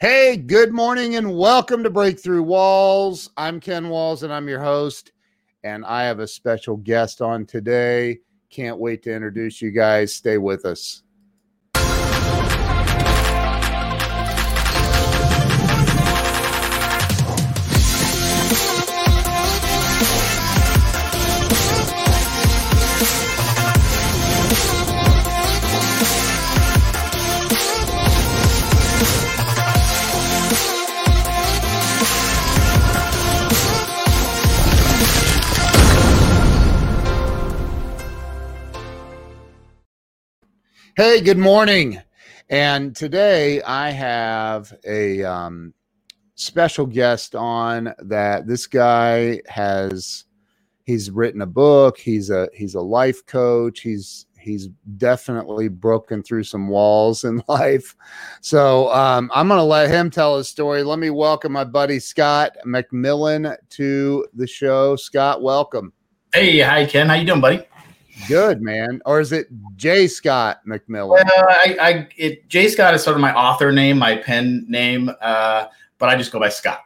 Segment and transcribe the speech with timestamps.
[0.00, 3.30] Hey, good morning and welcome to Breakthrough Walls.
[3.36, 5.10] I'm Ken Walls and I'm your host.
[5.64, 8.20] And I have a special guest on today.
[8.48, 10.14] Can't wait to introduce you guys.
[10.14, 11.02] Stay with us.
[40.98, 42.02] Hey, good morning.
[42.50, 45.72] And today I have a um,
[46.34, 50.24] special guest on that this guy has
[50.82, 56.42] he's written a book, he's a he's a life coach, he's he's definitely broken through
[56.42, 57.94] some walls in life.
[58.40, 60.82] So um, I'm going to let him tell his story.
[60.82, 64.96] Let me welcome my buddy Scott McMillan to the show.
[64.96, 65.92] Scott, welcome.
[66.34, 67.06] Hey, hi Ken.
[67.06, 67.64] How you doing, buddy?
[68.26, 70.06] Good man, or is it J.
[70.08, 71.10] Scott McMillan?
[71.10, 72.68] Well, I, I it, J.
[72.68, 75.66] Scott is sort of my author name, my pen name, uh,
[75.98, 76.80] but I just go by Scott.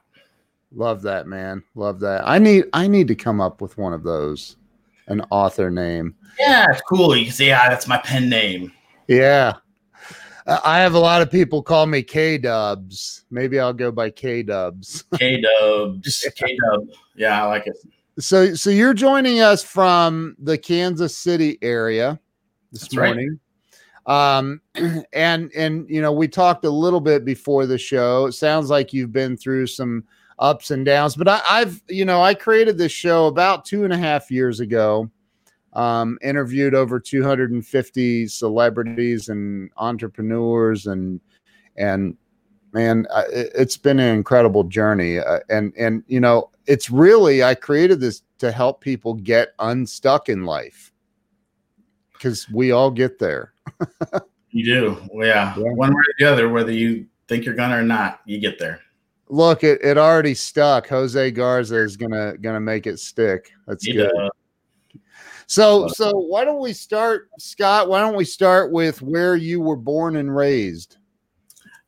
[0.74, 1.62] Love that, man.
[1.74, 2.26] Love that.
[2.26, 4.56] I need I need to come up with one of those,
[5.06, 6.14] an author name.
[6.38, 7.16] Yeah, it's cool.
[7.16, 8.72] You can say, yeah, that's my pen name.
[9.08, 9.54] Yeah,
[10.46, 13.24] I have a lot of people call me K Dubs.
[13.30, 15.04] Maybe I'll go by K Dubs.
[15.18, 16.28] K Dubs.
[16.36, 16.88] K Dub.
[17.14, 17.76] Yeah, I like it.
[18.18, 22.20] So, so you're joining us from the Kansas City area
[22.70, 23.38] this That's morning.
[24.06, 24.38] Right.
[24.38, 24.60] Um,
[25.12, 28.26] and and you know, we talked a little bit before the show.
[28.26, 30.04] It sounds like you've been through some
[30.38, 33.92] ups and downs, but I, I've you know, I created this show about two and
[33.92, 35.10] a half years ago.
[35.72, 41.18] Um, interviewed over 250 celebrities and entrepreneurs and
[41.78, 42.18] and
[42.72, 45.18] man, it's been an incredible journey.
[45.18, 50.28] Uh, and and you know, it's really I created this to help people get unstuck
[50.28, 50.92] in life
[52.12, 53.52] because we all get there.
[54.50, 55.54] you do, yeah.
[55.56, 55.72] yeah.
[55.72, 58.80] One way or the other, whether you think you're gonna or not, you get there.
[59.28, 60.88] Look, it, it already stuck.
[60.88, 63.52] Jose Garza is gonna gonna make it stick.
[63.66, 64.10] That's good.
[65.46, 67.88] So so why don't we start, Scott?
[67.88, 70.96] Why don't we start with where you were born and raised?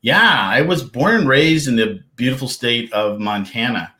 [0.05, 3.91] Yeah, I was born and raised in the beautiful state of Montana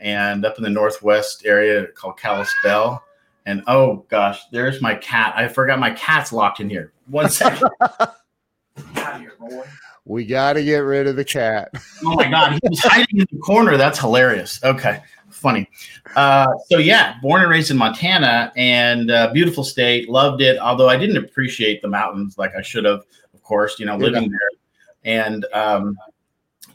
[0.00, 3.04] and up in the northwest area called Kalispell.
[3.44, 5.34] And oh gosh, there's my cat.
[5.36, 6.94] I forgot my cat's locked in here.
[7.08, 7.68] One second.
[8.94, 9.34] here,
[10.06, 11.68] we got to get rid of the cat.
[12.06, 13.76] oh my god, he was hiding in the corner.
[13.76, 14.64] That's hilarious.
[14.64, 15.68] Okay, funny.
[16.16, 20.08] Uh, so yeah, born and raised in Montana, and uh, beautiful state.
[20.08, 20.58] Loved it.
[20.58, 23.02] Although I didn't appreciate the mountains like I should have.
[23.34, 24.28] Of course, you know, living yeah.
[24.30, 24.59] there
[25.04, 25.96] and um,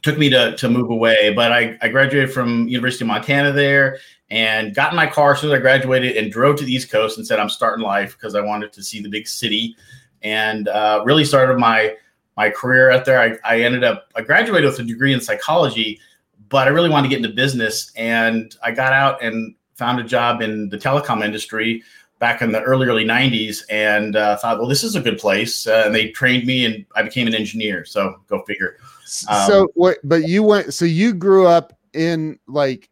[0.02, 1.34] took me to, to move away.
[1.34, 4.00] But I, I graduated from University of Montana there
[4.30, 6.92] and got in my car as soon as I graduated and drove to the East
[6.92, 9.76] Coast and said I'm starting life because I wanted to see the big city
[10.22, 11.96] and uh, really started my
[12.38, 13.20] my career out there.
[13.20, 16.00] I, I ended up I graduated with a degree in psychology,
[16.50, 20.04] but I really wanted to get into business and I got out and found a
[20.04, 21.84] job in the telecom industry
[22.26, 25.68] back in the early early 90s and uh, thought well this is a good place.
[25.68, 27.86] Uh, and they trained me and i became an engineer.
[27.86, 28.78] So go figure.
[29.30, 32.90] Um, so what but you went so you grew up in like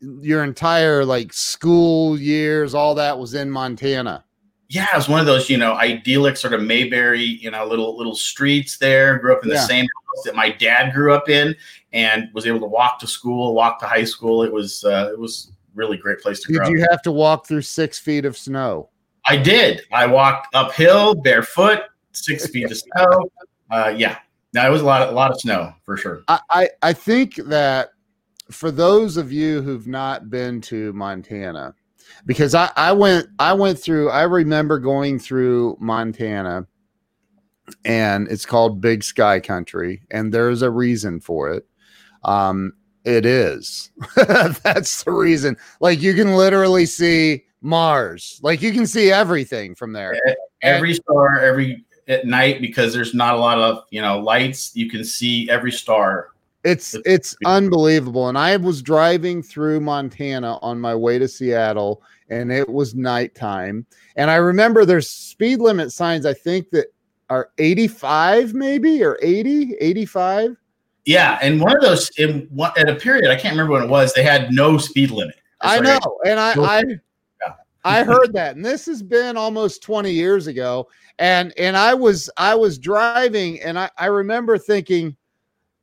[0.00, 4.24] your entire like school years all that was in montana?
[4.68, 7.96] Yeah it was one of those you know idyllic sort of mayberry you know little
[7.96, 9.18] little streets there.
[9.18, 9.66] Grew up in the yeah.
[9.66, 11.56] same house that my dad grew up in
[11.92, 14.44] and was able to walk to school walk to high school.
[14.44, 16.58] It was uh, it was really great place to go.
[16.58, 16.70] did grow.
[16.70, 18.88] you have to walk through six feet of snow
[19.26, 21.80] i did i walked uphill barefoot
[22.12, 23.30] six feet of snow
[23.70, 24.18] uh, yeah
[24.52, 26.22] Now it was a lot, a lot of snow for sure.
[26.28, 27.90] I, I, I think that
[28.50, 31.74] for those of you who've not been to Montana,
[32.26, 36.66] because I, I went I went through I remember going through Montana
[37.86, 41.66] and it's called Big Sky Country, and there's a reason for it.
[42.24, 43.90] Um, it is.
[44.16, 45.56] That's the reason.
[45.80, 48.40] Like you can literally see Mars.
[48.42, 50.14] Like you can see everything from there.
[50.62, 54.74] Every star, every at night because there's not a lot of you know lights.
[54.74, 56.30] You can see every star.
[56.64, 58.28] It's it's unbelievable.
[58.28, 63.84] And I was driving through Montana on my way to Seattle, and it was nighttime.
[64.16, 66.24] And I remember there's speed limit signs.
[66.26, 66.86] I think that
[67.30, 70.56] are 85 maybe or 80 85
[71.04, 73.88] yeah and one of those in one, at a period i can't remember when it
[73.88, 75.36] was they had no speed limit.
[75.60, 76.82] I know and i i
[77.40, 77.54] yeah.
[77.84, 80.88] i heard that and this has been almost 20 years ago
[81.18, 85.16] and and i was i was driving and i i remember thinking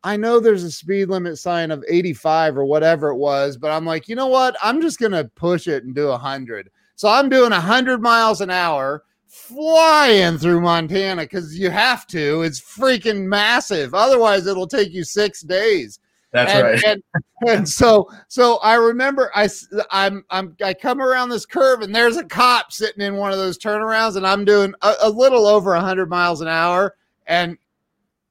[0.04, 3.86] i know there's a speed limit sign of 85 or whatever it was but i'm
[3.86, 4.56] like you know what?
[4.62, 9.04] I'm just gonna push it and do 100 so i'm doing 100 miles an hour
[9.30, 12.42] flying through Montana because you have to.
[12.42, 13.94] It's freaking massive.
[13.94, 16.00] Otherwise, it'll take you six days.
[16.31, 16.84] That's and, right.
[16.84, 17.04] and,
[17.48, 19.48] and so, so I remember I,
[19.92, 23.38] I'm, I'm, I come around this curve and there's a cop sitting in one of
[23.38, 26.96] those turnarounds, and I'm doing a, a little over hundred miles an hour,
[27.28, 27.58] and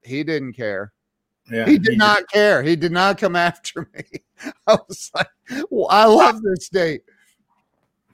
[0.02, 0.92] he didn't care.
[1.50, 2.28] Yeah, he did he not did.
[2.30, 2.62] care.
[2.62, 4.04] He did not come after me.
[4.66, 5.28] I was like,
[5.70, 7.02] well, I love this state.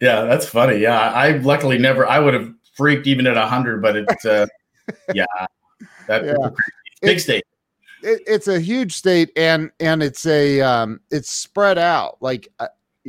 [0.00, 0.78] Yeah, that's funny.
[0.78, 2.06] Yeah, I luckily never.
[2.06, 4.46] I would have freaked even at 100, but it's, uh,
[5.14, 5.24] yeah,
[6.06, 6.50] that, yeah.
[7.02, 7.44] big state.
[8.02, 12.66] It, it's a huge state and and it's a um it's spread out like uh,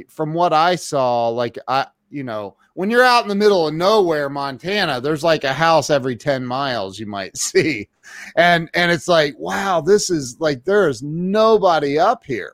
[0.07, 3.73] from what i saw like i you know when you're out in the middle of
[3.73, 7.89] nowhere montana there's like a house every 10 miles you might see
[8.37, 12.53] and and it's like wow this is like there is nobody up here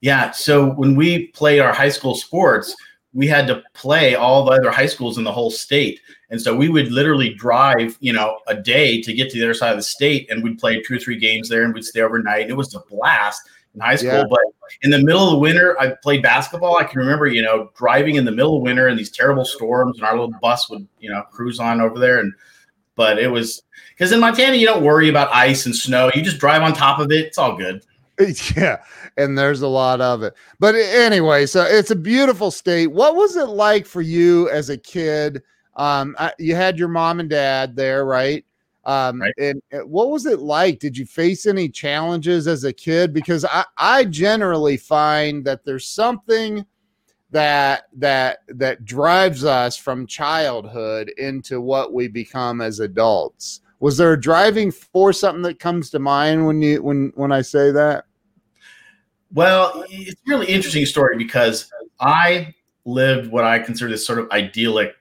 [0.00, 2.74] yeah so when we played our high school sports
[3.12, 6.00] we had to play all the other high schools in the whole state.
[6.30, 9.54] And so we would literally drive, you know, a day to get to the other
[9.54, 12.00] side of the state and we'd play two or three games there and we'd stay
[12.00, 12.42] overnight.
[12.42, 13.42] And it was a blast
[13.74, 14.12] in high school.
[14.12, 14.24] Yeah.
[14.30, 14.40] But
[14.82, 16.76] in the middle of the winter, I played basketball.
[16.76, 19.96] I can remember, you know, driving in the middle of winter in these terrible storms
[19.96, 22.20] and our little bus would, you know, cruise on over there.
[22.20, 22.32] And,
[22.94, 26.10] but it was because in Montana, you don't worry about ice and snow.
[26.14, 27.26] You just drive on top of it.
[27.26, 27.82] It's all good.
[28.54, 28.82] Yeah,
[29.16, 30.34] and there's a lot of it.
[30.58, 32.88] But anyway, so it's a beautiful state.
[32.88, 35.42] What was it like for you as a kid?
[35.80, 38.44] Um, you had your mom and dad there, right?
[38.84, 39.32] Um, right.
[39.38, 40.78] and what was it like?
[40.78, 43.14] Did you face any challenges as a kid?
[43.14, 46.66] Because I, I generally find that there's something
[47.30, 53.62] that that that drives us from childhood into what we become as adults.
[53.78, 57.40] Was there a driving force, something that comes to mind when you when when I
[57.40, 58.04] say that?
[59.32, 62.54] Well, it's a really interesting story because I
[62.84, 64.96] lived what I consider this sort of idyllic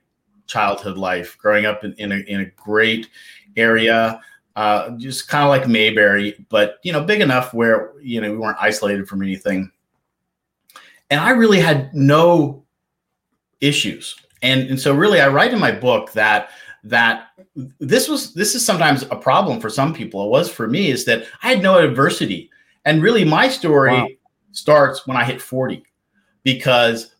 [0.49, 3.07] childhood life, growing up in, in, a, in a great
[3.55, 4.19] area,
[4.55, 8.37] uh, just kind of like Mayberry, but you know, big enough where you know we
[8.37, 9.71] weren't isolated from anything.
[11.09, 12.65] And I really had no
[13.61, 16.49] issues, and and so really, I write in my book that
[16.83, 17.27] that
[17.79, 20.25] this was this is sometimes a problem for some people.
[20.25, 22.49] It was for me is that I had no adversity,
[22.83, 23.93] and really, my story.
[23.93, 24.07] Wow
[24.51, 25.83] starts when I hit 40
[26.43, 27.15] because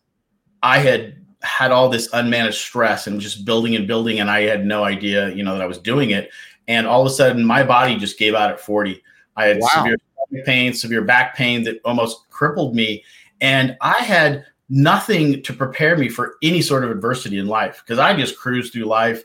[0.62, 4.66] I had had all this unmanaged stress and just building and building and I had
[4.66, 6.30] no idea, you know, that I was doing it.
[6.68, 9.02] And all of a sudden my body just gave out at 40.
[9.36, 9.68] I had wow.
[9.74, 9.98] severe
[10.44, 13.04] pain, severe back pain that almost crippled me.
[13.40, 17.98] And I had nothing to prepare me for any sort of adversity in life because
[17.98, 19.24] I just cruised through life,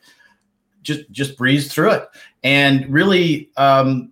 [0.82, 2.08] just just breezed through it.
[2.44, 4.12] And really um,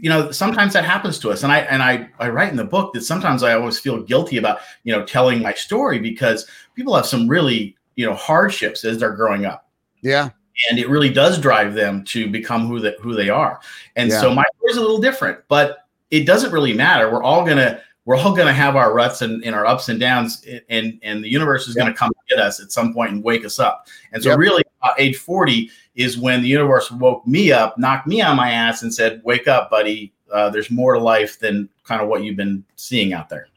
[0.00, 1.42] you know sometimes that happens to us.
[1.42, 4.36] And i and i i write in the book that sometimes i always feel guilty
[4.36, 8.98] about you know telling my story because people have some really you know hardships as
[8.98, 9.68] they're growing up.
[10.02, 10.30] Yeah.
[10.70, 13.60] And it really does drive them to become who that who they are.
[13.96, 14.20] And yeah.
[14.20, 15.78] so my story is a little different but
[16.10, 17.10] it doesn't really matter.
[17.10, 19.98] We're all gonna we're all going to have our ruts and, and, our ups and
[19.98, 23.22] downs and and the universe is going to come get us at some point and
[23.22, 23.88] wake us up.
[24.12, 24.62] And so really
[24.98, 28.94] age 40 is when the universe woke me up knocked me on my ass and
[28.94, 30.12] said wake up buddy.
[30.32, 33.48] Uh, there's more to life than kind of what you've been seeing out there.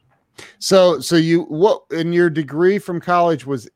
[0.58, 3.68] So so you what in your degree from college was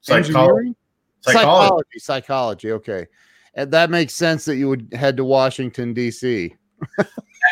[0.00, 0.76] psychology engineering?
[1.20, 1.44] psychology.
[1.48, 3.06] Psychology, psychology okay.
[3.54, 6.52] And that makes sense that you would head to washington dc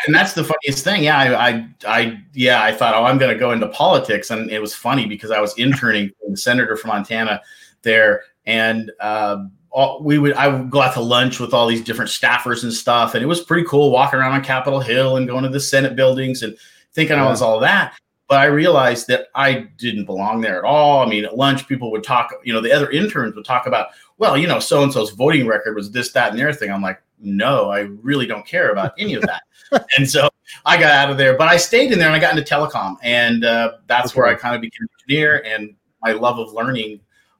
[0.05, 1.03] and that's the funniest thing.
[1.03, 4.49] Yeah, I, I, I, yeah, I thought, oh, I'm going to go into politics, and
[4.51, 7.41] it was funny because I was interning the senator from Montana
[7.81, 11.83] there, and uh, all, we would I would go out to lunch with all these
[11.83, 15.27] different staffers and stuff, and it was pretty cool walking around on Capitol Hill and
[15.27, 16.57] going to the Senate buildings and
[16.93, 17.25] thinking yeah.
[17.25, 17.93] I was all that.
[18.27, 21.01] But I realized that I didn't belong there at all.
[21.01, 23.87] I mean, at lunch, people would talk, you know, the other interns would talk about,
[24.19, 26.71] well, you know, so and so's voting record was this, that, and the other thing.
[26.71, 29.41] I'm like, no, I really don't care about any of that.
[29.97, 30.29] and so
[30.63, 32.97] I got out of there, but I stayed in there and I got into telecom,
[33.01, 34.19] and uh, that's okay.
[34.19, 35.73] where I kind of became an engineer and
[36.03, 36.99] my love of learning.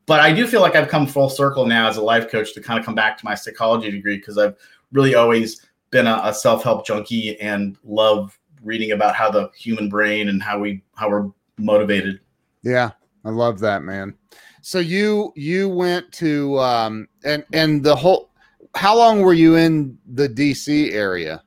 [0.10, 2.62] But I do feel like I've come full circle now as a life coach to
[2.62, 4.56] kind of come back to my psychology degree because I've
[4.92, 9.88] really always been a, a self help junkie and love reading about how the human
[9.88, 12.22] brain and how we how we're motivated.
[12.64, 12.90] Yeah,
[13.24, 14.16] I love that, man.
[14.64, 18.32] So you you went to um and and the whole
[18.74, 21.44] how long were you in the DC area?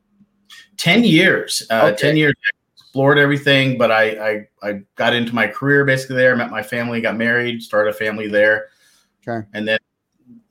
[0.76, 1.66] 10 years.
[1.69, 1.97] Uh okay.
[1.97, 2.35] 10 years
[2.92, 7.00] explored everything, but I, I I got into my career basically there, met my family,
[7.00, 8.68] got married, started a family there.
[9.26, 9.46] Okay.
[9.54, 9.78] And then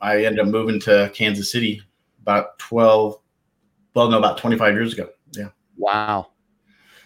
[0.02, 1.84] I ended up moving to Kansas City
[2.20, 3.20] about 12
[3.94, 5.10] well no about 25 years ago.
[5.38, 5.50] Yeah.
[5.78, 6.32] Wow.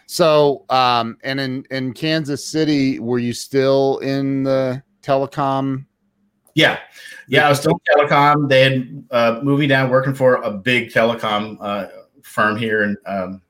[0.05, 5.85] So, um, and in in Kansas City, were you still in the telecom?
[6.53, 6.79] Yeah,
[7.27, 8.47] yeah, I was still telecom.
[8.47, 11.87] They had uh, moved me down working for a big telecom uh,
[12.23, 13.41] firm here in um,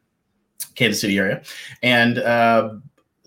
[0.75, 1.41] Kansas City area,
[1.81, 2.75] and uh,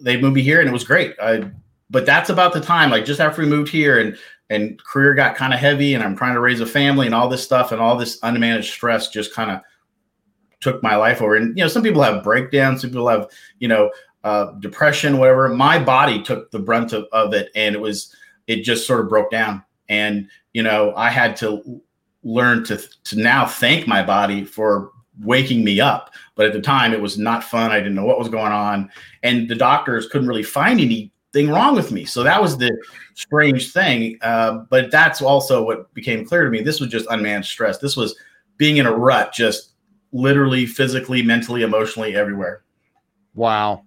[0.00, 1.14] they moved me here, and it was great.
[1.20, 1.50] I,
[1.90, 4.16] but that's about the time, like just after we moved here, and
[4.50, 7.28] and career got kind of heavy, and I'm trying to raise a family, and all
[7.28, 9.60] this stuff, and all this unmanaged stress just kind of
[10.60, 11.36] took my life over.
[11.36, 13.28] And you know, some people have breakdowns, some people have
[13.58, 13.90] you know
[14.24, 15.48] uh, depression, whatever.
[15.48, 18.14] My body took the brunt of, of it, and it was
[18.46, 19.62] it just sort of broke down.
[19.88, 21.80] And you know, I had to
[22.22, 26.12] learn to to now thank my body for waking me up.
[26.34, 27.70] But at the time, it was not fun.
[27.70, 28.90] I didn't know what was going on,
[29.22, 32.04] and the doctors couldn't really find anything wrong with me.
[32.04, 32.76] So that was the
[33.14, 34.18] strange thing.
[34.22, 36.62] Uh, but that's also what became clear to me.
[36.62, 37.78] This was just unmanaged stress.
[37.78, 38.16] This was
[38.56, 39.72] being in a rut, just
[40.12, 42.62] literally, physically, mentally, emotionally, everywhere.
[43.34, 43.84] Wow.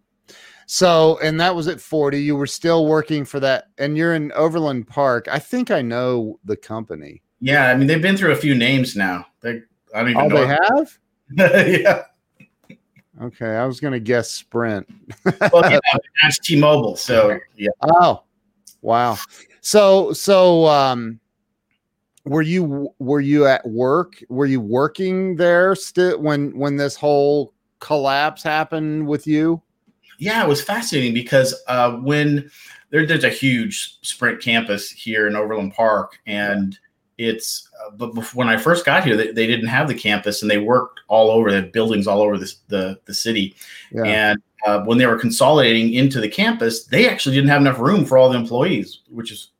[0.65, 2.21] So, and that was at 40.
[2.21, 5.27] You were still working for that, and you're in Overland Park.
[5.29, 7.21] I think I know the company.
[7.41, 9.25] Yeah, I mean they've been through a few names now.
[9.41, 9.61] They,
[9.93, 10.37] I don't even oh, know.
[10.37, 10.97] they have.
[11.37, 12.03] yeah.
[13.21, 14.87] Okay, I was gonna guess Sprint.
[15.53, 15.79] well, yeah,
[16.23, 16.95] that's T-Mobile.
[16.95, 17.69] So yeah.
[17.81, 18.23] Oh,
[18.81, 19.17] wow.
[19.61, 21.19] So so um,
[22.25, 24.23] were you were you at work?
[24.29, 29.61] Were you working there still when when this whole collapse happened with you?
[30.17, 32.49] Yeah, it was fascinating because uh, when
[32.91, 36.77] there, there's a huge Sprint campus here in Overland Park, and
[37.17, 40.41] it's uh, but before, when I first got here, they, they, didn't have the campus,
[40.41, 41.51] and they worked all over.
[41.51, 43.55] the buildings all over this, the the city,
[43.91, 44.03] yeah.
[44.03, 48.05] and uh, when they were consolidating into the campus, they actually didn't have enough room
[48.05, 49.51] for all the employees, which is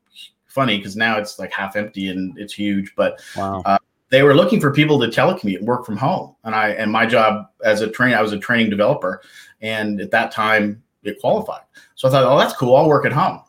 [0.47, 2.93] funny because now it's like half empty and it's huge.
[2.95, 3.61] But wow.
[3.65, 3.77] uh,
[4.09, 7.05] they were looking for people to telecommute and work from home, and I and my
[7.05, 9.21] job as a train, I was a training developer,
[9.61, 11.61] and at that time it qualified.
[11.95, 12.75] So I thought, oh, that's cool.
[12.75, 13.41] I'll work at home.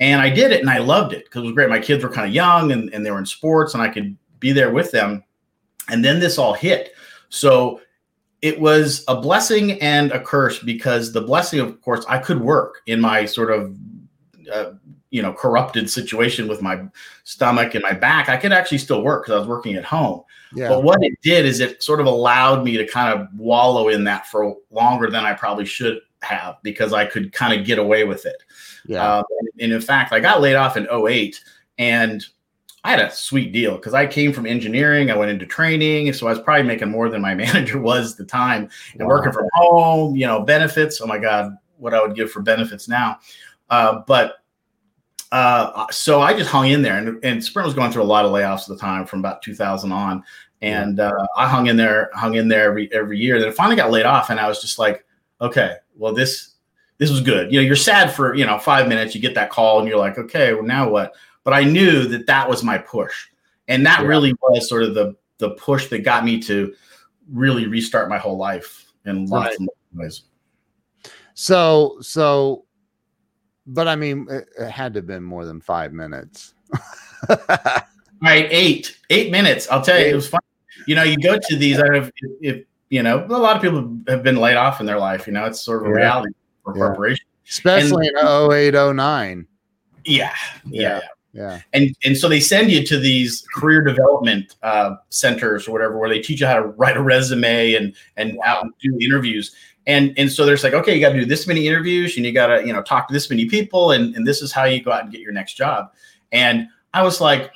[0.00, 1.68] And I did it and I loved it because it was great.
[1.68, 4.16] My kids were kind of young and, and they were in sports and I could
[4.40, 5.22] be there with them.
[5.88, 6.94] And then this all hit.
[7.28, 7.80] So
[8.40, 12.80] it was a blessing and a curse because the blessing, of course, I could work
[12.86, 13.76] in my sort of,
[14.50, 14.72] uh,
[15.10, 16.82] you know, corrupted situation with my
[17.24, 18.30] stomach and my back.
[18.30, 20.22] I could actually still work because I was working at home.
[20.54, 20.68] Yeah.
[20.68, 24.04] But what it did is it sort of allowed me to kind of wallow in
[24.04, 28.04] that for longer than I probably should have because I could kind of get away
[28.04, 28.42] with it.
[28.86, 29.18] Yeah.
[29.18, 29.24] Um,
[29.58, 31.42] and in fact, I got laid off in 08
[31.78, 32.24] and
[32.82, 35.10] I had a sweet deal because I came from engineering.
[35.10, 36.12] I went into training.
[36.14, 39.16] So I was probably making more than my manager was at the time and wow.
[39.16, 41.00] working from home, you know, benefits.
[41.00, 43.18] Oh my God, what I would give for benefits now.
[43.68, 44.36] Uh, but
[45.32, 48.24] uh, so I just hung in there and, and Sprint was going through a lot
[48.24, 50.24] of layoffs at the time from about 2000 on.
[50.62, 53.38] And uh, I hung in there, hung in there every, every year.
[53.38, 54.30] Then it finally got laid off.
[54.30, 55.06] And I was just like,
[55.40, 56.49] okay, well, this,
[57.00, 57.50] this was good.
[57.50, 59.98] You know, you're sad for, you know, five minutes, you get that call and you're
[59.98, 61.14] like, okay, well, now what?
[61.44, 63.28] But I knew that that was my push.
[63.68, 64.06] And that yeah.
[64.06, 66.74] really was sort of the, the push that got me to
[67.32, 69.60] really restart my whole life in lots right.
[69.60, 70.24] of ways.
[71.32, 72.66] So, so,
[73.66, 76.52] but I mean, it, it had to have been more than five minutes.
[78.20, 78.46] right.
[78.50, 79.66] Eight, eight minutes.
[79.70, 80.40] I'll tell you, it was fun.
[80.86, 82.10] You know, you go to these, I if,
[82.42, 85.32] if, you know, a lot of people have been laid off in their life, you
[85.32, 85.96] know, it's sort of a yeah.
[85.96, 86.86] reality for yeah.
[86.86, 87.26] corporation.
[87.48, 89.46] Especially and, in 08, 09.
[90.04, 90.34] Yeah,
[90.66, 91.00] yeah, yeah.
[91.32, 91.60] Yeah.
[91.72, 96.08] And and so they send you to these career development uh, centers or whatever, where
[96.08, 98.44] they teach you how to write a resume and and wow.
[98.46, 99.54] out and do interviews.
[99.86, 102.32] And and so there's like, okay, you got to do this many interviews, and you
[102.32, 104.82] got to you know talk to this many people, and and this is how you
[104.82, 105.92] go out and get your next job.
[106.32, 107.52] And I was like,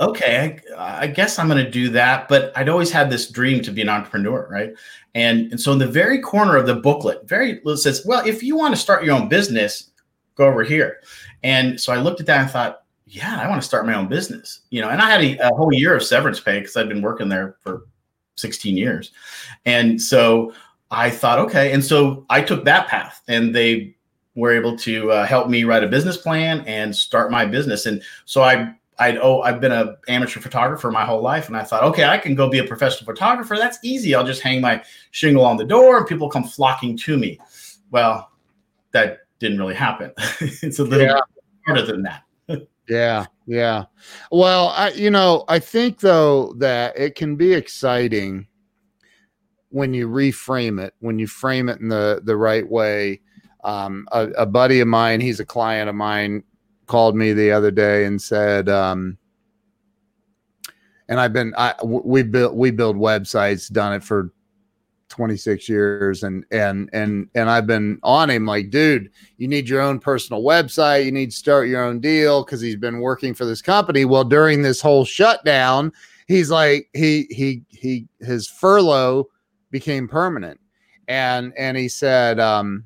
[0.00, 2.28] okay, I, I guess I'm going to do that.
[2.28, 4.74] But I'd always had this dream to be an entrepreneur, right?
[5.18, 8.40] And, and so in the very corner of the booklet, very it says, well, if
[8.40, 9.90] you want to start your own business,
[10.36, 11.00] go over here.
[11.42, 14.06] And so I looked at that and thought, yeah, I want to start my own
[14.06, 14.90] business, you know.
[14.90, 17.56] And I had a, a whole year of severance pay because I'd been working there
[17.60, 17.86] for
[18.36, 19.10] 16 years,
[19.64, 20.52] and so
[20.90, 21.72] I thought, okay.
[21.72, 23.96] And so I took that path, and they
[24.36, 27.86] were able to uh, help me write a business plan and start my business.
[27.86, 31.62] And so I I'd oh I've been an amateur photographer my whole life, and I
[31.62, 33.56] thought, okay, I can go be a professional photographer.
[33.56, 34.14] That's easy.
[34.14, 37.38] I'll just hang my shingle on the door, and people come flocking to me.
[37.90, 38.30] Well,
[38.92, 40.12] that didn't really happen.
[40.40, 41.20] it's a little yeah.
[41.66, 42.24] harder than that.
[42.88, 43.84] yeah, yeah.
[44.32, 48.48] Well, I you know I think though that it can be exciting
[49.70, 53.20] when you reframe it, when you frame it in the the right way.
[53.64, 56.44] Um, a, a buddy of mine, he's a client of mine
[56.88, 59.16] called me the other day and said, um,
[61.08, 64.32] and I've been, I, we built, we build websites, done it for
[65.08, 69.80] 26 years and, and, and, and I've been on him like, dude, you need your
[69.80, 71.04] own personal website.
[71.04, 72.44] You need to start your own deal.
[72.44, 74.04] Cause he's been working for this company.
[74.04, 75.92] Well, during this whole shutdown,
[76.26, 79.28] he's like, he, he, he, his furlough
[79.70, 80.60] became permanent.
[81.06, 82.84] And, and he said, um,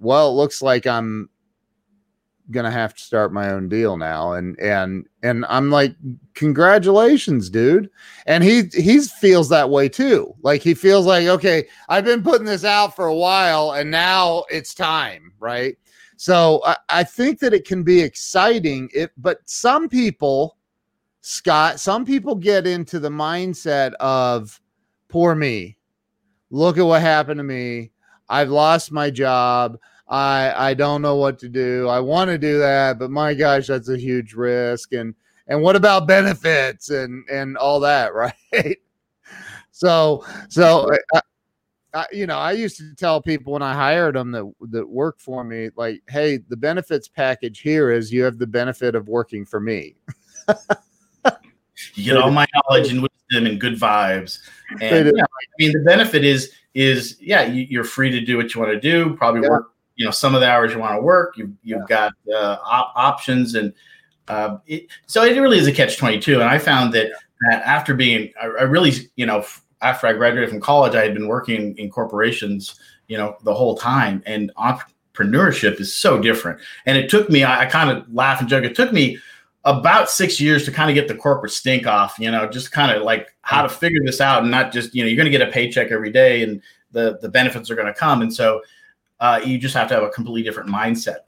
[0.00, 1.30] well, it looks like I'm
[2.50, 5.96] gonna have to start my own deal now and and and i'm like
[6.34, 7.88] congratulations dude.
[8.26, 10.34] And he he feels that way too.
[10.42, 14.44] Like he feels like okay i've been putting this out for a while and now
[14.50, 15.76] it's time right?
[16.16, 20.56] So i, I think that it can be exciting it but some people
[21.22, 24.60] scott some people get into the mindset of
[25.14, 25.78] poor me.
[26.50, 27.92] Look at what happened to me.
[28.28, 31.88] I've lost my job I I don't know what to do.
[31.88, 34.92] I want to do that, but my gosh, that's a huge risk.
[34.92, 35.14] And
[35.46, 38.14] and what about benefits and and all that,
[38.52, 38.78] right?
[39.70, 41.20] so so I,
[41.94, 45.20] I, you know, I used to tell people when I hired them that that work
[45.20, 49.46] for me, like, hey, the benefits package here is you have the benefit of working
[49.46, 49.96] for me.
[51.94, 54.40] you get all my knowledge and wisdom and good vibes.
[54.80, 58.54] And yeah, I mean, the benefit is is yeah, you, are free to do what
[58.54, 59.14] you want to do.
[59.14, 59.50] Probably yeah.
[59.50, 61.36] work you know some of the hours you want to work.
[61.36, 62.10] You you've yeah.
[62.10, 63.72] got uh, op- options, and
[64.28, 66.34] uh, it, so it really is a catch twenty two.
[66.40, 67.10] And I found that
[67.48, 69.44] that after being, I, I, really you know
[69.82, 73.76] after I graduated from college, I had been working in corporations, you know, the whole
[73.76, 76.60] time, and entrepreneurship is so different.
[76.86, 78.64] And it took me, I, I kind of laugh and joke.
[78.64, 79.18] It took me
[79.64, 82.92] about six years to kind of get the corporate stink off, you know, just kind
[82.92, 85.36] of like how to figure this out and not just, you know, you're going to
[85.36, 86.60] get a paycheck every day and
[86.92, 88.20] the, the benefits are going to come.
[88.20, 88.60] And so
[89.20, 91.18] uh, you just have to have a completely different mindset.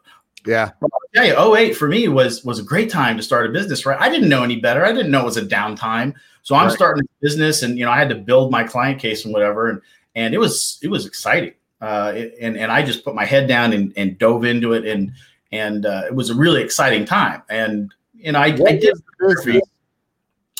[0.45, 0.71] Yeah.
[1.15, 1.35] Yeah.
[1.37, 3.99] Oh, 08 for me was was a great time to start a business, right?
[4.01, 4.85] I didn't know any better.
[4.85, 6.15] I didn't know it was a downtime.
[6.43, 6.75] So I'm right.
[6.75, 9.69] starting a business and you know, I had to build my client case and whatever.
[9.69, 9.81] And
[10.15, 11.55] and it was it was exciting.
[11.81, 14.87] Uh, it, and and I just put my head down and, and dove into it
[14.87, 15.13] and
[15.53, 17.43] and uh, it was a really exciting time.
[17.49, 17.93] And
[18.25, 19.59] and know, I, I did photography.
[19.59, 19.65] It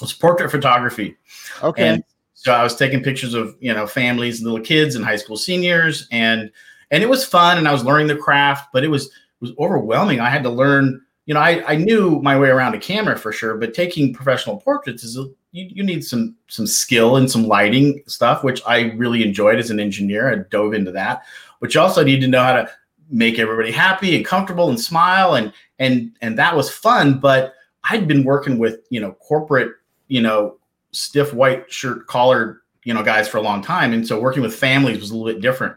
[0.01, 1.17] was portrait photography.
[1.63, 1.87] Okay.
[1.87, 5.37] And so I was taking pictures of you know families, little kids, and high school
[5.37, 6.51] seniors, and
[6.91, 9.53] and it was fun and I was learning the craft, but it was it was
[9.59, 10.21] overwhelming.
[10.21, 13.33] I had to learn, you know, I, I knew my way around a camera for
[13.33, 17.47] sure, but taking professional portraits is a, you, you need some some skill and some
[17.47, 20.33] lighting stuff, which I really enjoyed as an engineer.
[20.33, 21.25] I dove into that,
[21.61, 22.71] but you also need to know how to
[23.09, 27.19] make everybody happy and comfortable and smile and and and that was fun.
[27.19, 29.73] But I'd been working with you know corporate,
[30.09, 30.59] you know,
[30.93, 34.55] stiff white shirt collar, you know, guys for a long time, and so working with
[34.55, 35.77] families was a little bit different.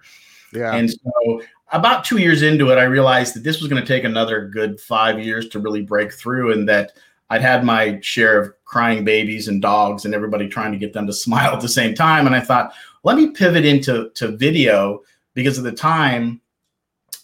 [0.53, 0.75] Yeah.
[0.75, 4.03] And so about two years into it, I realized that this was going to take
[4.03, 6.93] another good five years to really break through, and that
[7.29, 11.05] I'd had my share of crying babies and dogs and everybody trying to get them
[11.07, 12.25] to smile at the same time.
[12.25, 15.01] And I thought, let me pivot into to video
[15.33, 16.41] because at the time,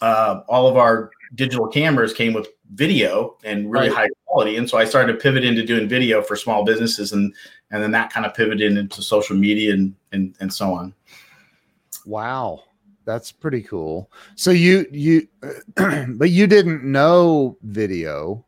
[0.02, 3.98] uh, all of our digital cameras came with video and really right.
[3.98, 4.58] high quality.
[4.58, 7.34] And so I started to pivot into doing video for small businesses, and
[7.72, 10.94] and then that kind of pivoted into social media and and and so on.
[12.06, 12.64] Wow
[13.06, 14.12] that's pretty cool.
[14.36, 15.28] So you you
[15.76, 18.46] but you didn't know video.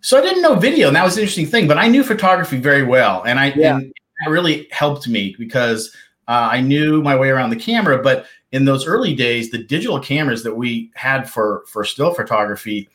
[0.00, 1.66] So I didn't know video, and that was an interesting thing.
[1.66, 3.76] But I knew photography very well, and I yeah.
[3.76, 3.92] and
[4.26, 5.94] it really helped me because
[6.28, 8.00] uh, I knew my way around the camera.
[8.00, 12.88] But in those early days, the digital cameras that we had for for still photography,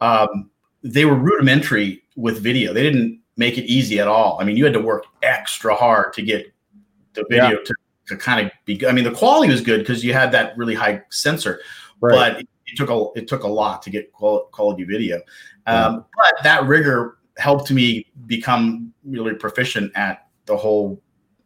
[0.00, 0.50] um,
[0.82, 2.72] they were rudimentary with video.
[2.72, 4.38] They didn't make it easy at all.
[4.40, 6.52] I mean, you had to work extra hard to get
[7.14, 7.64] the video yeah.
[7.64, 7.74] to
[8.08, 8.88] to kind of be good.
[8.88, 11.60] I mean, the quality was good because you had that really high sensor,
[12.00, 12.14] right.
[12.14, 15.20] but it, it, took a it took a lot to get quality video.
[15.66, 21.00] Um, But that rigor helped me become really proficient at the whole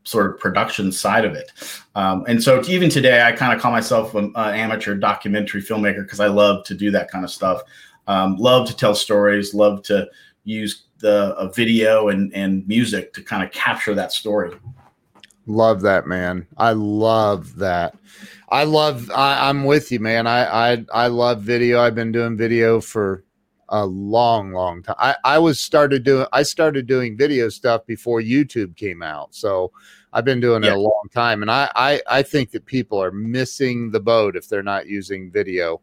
[0.04, 1.52] sort of production side of it.
[1.94, 6.20] Um, and so even today, I kind of call myself an amateur documentary filmmaker because
[6.20, 7.62] I love to do that kind of stuff.
[8.06, 10.08] Um, love to tell stories, love to
[10.44, 14.52] use the video and, and music to kind of capture that story.
[15.46, 16.46] Love that, man.
[16.56, 17.96] I love that.
[18.48, 19.10] I love.
[19.10, 20.26] I, am with you, man.
[20.26, 21.80] I, I I love video.
[21.80, 23.24] I've been doing video for
[23.68, 24.96] a long, long time.
[24.98, 26.26] I, I was started doing.
[26.32, 29.34] I started doing video stuff before YouTube came out.
[29.34, 29.72] So
[30.12, 30.70] I've been doing yeah.
[30.70, 34.36] it a long time, and I, I I think that people are missing the boat
[34.36, 35.80] if they're not using video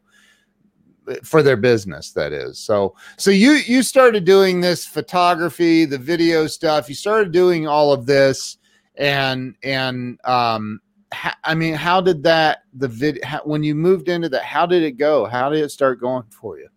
[1.10, 5.98] eh, for their business that is so so you you started doing this photography the
[5.98, 8.60] video stuff you started doing all of this
[9.00, 10.82] and and um
[11.44, 14.44] I mean, how did that the video when you moved into that?
[14.44, 15.26] How did it go?
[15.26, 16.70] How did it start going for you?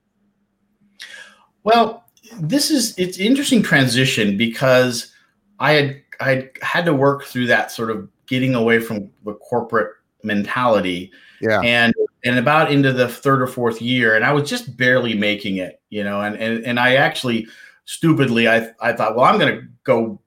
[1.65, 2.05] Well,
[2.41, 5.13] this is it's interesting transition because
[5.59, 9.93] I had I had to work through that sort of getting away from the corporate
[10.25, 11.13] mentality.
[11.43, 11.61] Yeah.
[11.61, 11.93] And
[12.25, 15.83] and about into the third or fourth year, and I was just barely making it,
[15.91, 17.49] you know, and and and I actually
[17.85, 20.22] stupidly I I thought, well, I'm gonna go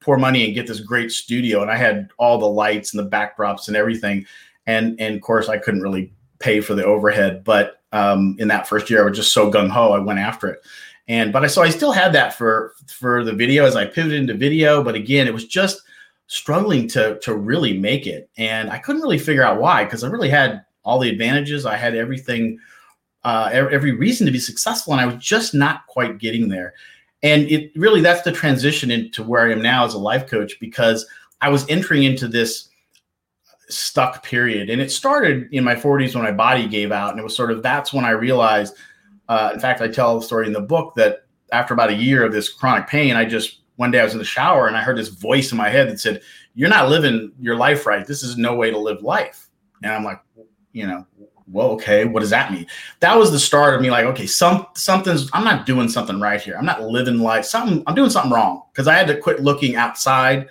[0.00, 1.62] pour money and get this great studio.
[1.62, 4.26] And I had all the lights and the backdrops and everything.
[4.66, 7.44] And and of course I couldn't really pay for the overhead.
[7.44, 10.48] But um, in that first year, I was just so gung ho, I went after
[10.48, 10.60] it.
[11.08, 14.18] And but I so I still had that for for the video as I pivoted
[14.18, 14.82] into video.
[14.82, 15.82] But again, it was just
[16.28, 18.30] struggling to to really make it.
[18.38, 21.66] And I couldn't really figure out why, because I really had all the advantages.
[21.66, 22.58] I had everything,
[23.24, 26.74] uh, every reason to be successful, and I was just not quite getting there
[27.22, 30.58] and it really that's the transition into where i am now as a life coach
[30.60, 31.06] because
[31.40, 32.70] i was entering into this
[33.70, 34.68] stuck period.
[34.68, 37.50] And it started in my 40s when my body gave out and it was sort
[37.50, 38.74] of that's when i realized
[39.28, 42.24] uh, in fact i tell the story in the book that after about a year
[42.24, 44.82] of this chronic pain i just one day i was in the shower and i
[44.82, 46.20] heard this voice in my head that said
[46.54, 48.06] you're not living your life right.
[48.06, 49.48] This is no way to live life.
[49.82, 50.20] And i'm like
[50.72, 51.06] you know
[51.52, 52.66] well, okay, what does that mean?
[53.00, 56.40] That was the start of me like, okay, some something's I'm not doing something right
[56.40, 56.56] here.
[56.56, 57.44] I'm not living life.
[57.44, 60.48] Something I'm doing something wrong because I had to quit looking outside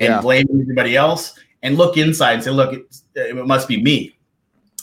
[0.00, 0.20] and yeah.
[0.20, 4.16] blaming everybody else and look inside and say, look, it, it must be me.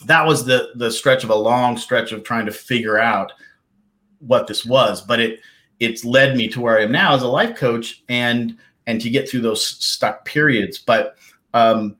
[0.05, 3.31] That was the the stretch of a long stretch of trying to figure out
[4.19, 5.39] what this was, but it
[5.79, 9.09] it's led me to where I am now as a life coach and and to
[9.09, 10.77] get through those stuck periods.
[10.77, 11.15] But
[11.53, 11.95] um,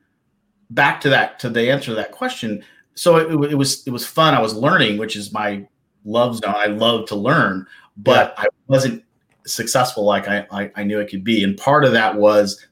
[0.70, 2.64] back to that to the answer to that question
[2.96, 4.34] so it, it, was it was fun.
[4.34, 5.68] I was learning, which is my
[6.06, 6.56] love zone.
[6.56, 8.44] I love to learn, but yeah.
[8.44, 9.04] I wasn't
[9.46, 11.44] successful like I, I, I knew I could be.
[11.44, 12.66] And part of that was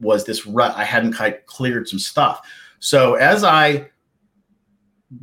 [0.00, 0.74] was this rut.
[0.76, 2.46] I hadn't quite cleared some stuff.
[2.80, 3.88] So as I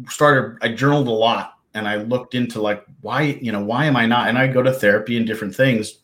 [0.08, 3.96] started, I journaled a lot and I looked into like why you know why am
[3.96, 4.30] I not?
[4.30, 6.00] And I go to therapy and different things,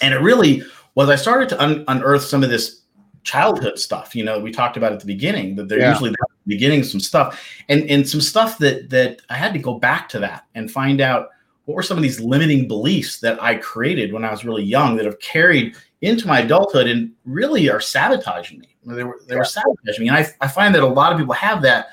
[0.00, 0.62] and it really
[0.94, 2.82] was I started to un- unearth some of this
[3.22, 4.14] childhood stuff.
[4.14, 5.90] You know, we talked about at the beginning that they're yeah.
[5.90, 6.14] usually
[6.46, 10.18] beginning some stuff and and some stuff that that I had to go back to
[10.20, 11.28] that and find out
[11.64, 14.96] what were some of these limiting beliefs that I created when I was really young
[14.96, 18.76] that have carried into my adulthood and really are sabotaging me.
[18.84, 20.08] They were they were sabotaging me.
[20.08, 21.88] And I, I find that a lot of people have that,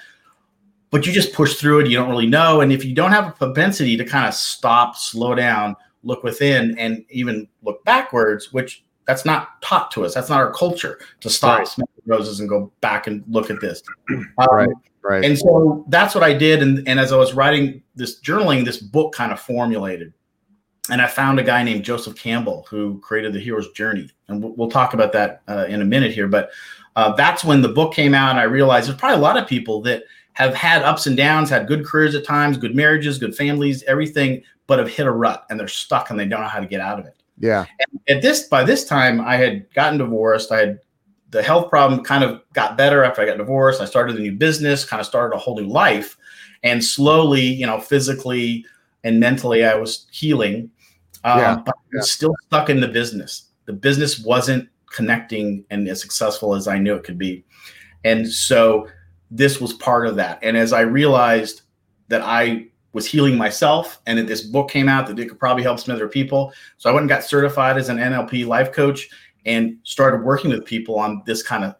[0.90, 1.90] but you just push through it.
[1.90, 2.62] You don't really know.
[2.62, 6.78] And if you don't have a propensity to kind of stop, slow down, look within,
[6.78, 10.14] and even look backwards, which that's not taught to us.
[10.14, 11.68] That's not our culture to stop right.
[11.68, 13.84] smelling roses and go back and look at this.
[14.10, 14.70] Um, right.
[15.04, 15.26] Right.
[15.26, 16.62] And so that's what I did.
[16.62, 20.14] And, and as I was writing this journaling, this book kind of formulated.
[20.90, 24.10] And I found a guy named Joseph Campbell who created the hero's journey.
[24.30, 26.28] And we'll, we'll talk about that uh, in a minute here.
[26.28, 26.52] But
[26.96, 28.30] uh, that's when the book came out.
[28.30, 31.50] And I realized there's probably a lot of people that have had ups and downs,
[31.50, 35.46] had good careers at times, good marriages, good families, everything, but have hit a rut
[35.50, 37.21] and they're stuck and they don't know how to get out of it.
[37.42, 37.66] Yeah.
[37.80, 40.52] And at this by this time, I had gotten divorced.
[40.52, 40.80] I had
[41.32, 43.82] the health problem kind of got better after I got divorced.
[43.82, 46.18] I started a new business, kind of started a whole new life,
[46.64, 48.66] and slowly, you know, physically
[49.04, 50.70] and mentally, I was healing.
[51.24, 51.56] Um, yeah.
[51.66, 53.48] But I was still stuck in the business.
[53.66, 57.44] The business wasn't connecting and as successful as I knew it could be,
[58.04, 58.88] and so
[59.32, 60.40] this was part of that.
[60.44, 61.62] And as I realized
[62.10, 65.80] that I was healing myself and this book came out that it could probably help
[65.80, 66.54] some other people.
[66.78, 69.10] So I went and got certified as an NLP life coach
[69.46, 71.76] and started working with people on this kind of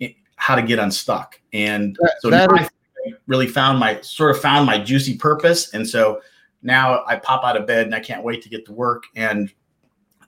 [0.00, 1.40] eh, how to get unstuck.
[1.52, 2.68] And that, so that is-
[3.06, 5.72] I really found my sort of found my juicy purpose.
[5.72, 6.20] And so
[6.62, 9.04] now I pop out of bed and I can't wait to get to work.
[9.16, 9.52] And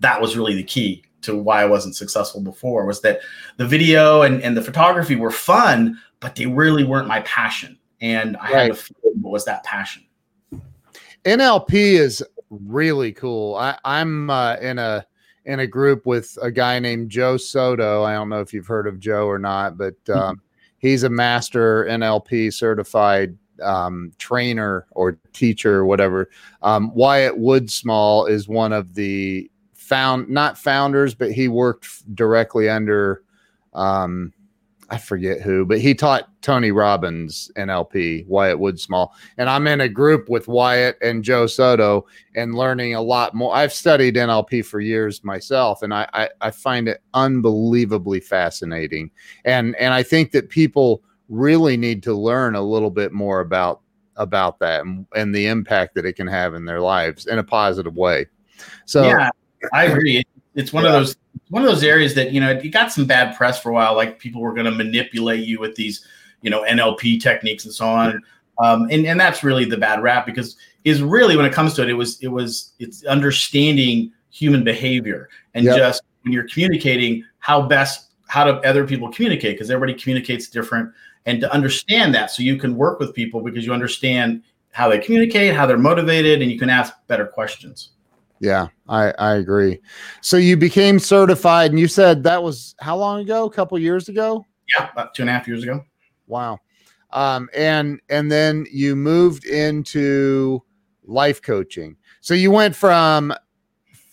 [0.00, 3.20] that was really the key to why I wasn't successful before was that
[3.56, 7.78] the video and, and the photography were fun, but they really weren't my passion.
[8.00, 8.54] And I right.
[8.54, 10.04] had to feel what was that passion.
[11.24, 13.54] NLP is really cool.
[13.56, 15.06] I, I'm uh, in a
[15.44, 18.04] in a group with a guy named Joe Soto.
[18.04, 20.18] I don't know if you've heard of Joe or not, but mm-hmm.
[20.18, 20.42] um,
[20.78, 26.30] he's a master NLP certified um, trainer or teacher, or whatever.
[26.62, 33.22] Um, Wyatt Woodsmall is one of the found not founders, but he worked directly under
[33.74, 34.32] um,
[34.92, 39.08] I forget who, but he taught Tony Robbins NLP, Wyatt Woodsmall.
[39.38, 42.04] And I'm in a group with Wyatt and Joe Soto
[42.36, 43.54] and learning a lot more.
[43.54, 49.10] I've studied NLP for years myself, and I, I, I find it unbelievably fascinating.
[49.46, 53.80] And and I think that people really need to learn a little bit more about
[54.16, 57.44] about that and, and the impact that it can have in their lives in a
[57.44, 58.26] positive way.
[58.84, 59.30] So yeah,
[59.72, 60.22] I agree.
[60.54, 60.90] It's one yeah.
[60.90, 61.16] of those
[61.52, 63.94] one of those areas that you know you got some bad press for a while,
[63.94, 66.02] like people were going to manipulate you with these
[66.40, 68.22] you know NLP techniques and so on.
[68.58, 71.82] Um, and and that's really the bad rap because is really when it comes to
[71.82, 75.76] it, it was it was it's understanding human behavior and yep.
[75.76, 80.90] just when you're communicating how best how do other people communicate because everybody communicates different
[81.26, 84.98] and to understand that so you can work with people because you understand how they
[84.98, 87.90] communicate how they're motivated and you can ask better questions
[88.42, 89.80] yeah, I, I agree.
[90.20, 93.44] So you became certified, and you said that was how long ago?
[93.44, 94.44] A couple years ago?
[94.76, 95.84] Yeah, about two and a half years ago.
[96.26, 96.58] Wow.
[97.12, 100.60] Um, and and then you moved into
[101.04, 101.96] life coaching.
[102.20, 103.32] So you went from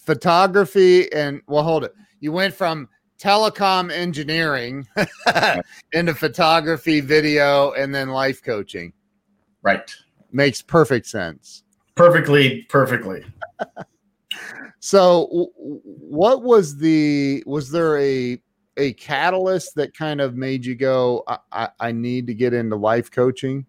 [0.06, 1.96] photography and well, hold it.
[2.20, 2.88] You went from
[3.20, 4.88] telecom engineering
[5.94, 8.94] into photography, video, and then life coaching.
[9.64, 9.92] Right.
[10.32, 11.64] Makes perfect sense.
[11.96, 13.26] Perfectly, perfectly.
[14.80, 18.42] So, what was the was there a
[18.78, 23.12] a catalyst that kind of made you go, I, I, need to get into life
[23.12, 23.66] coaching?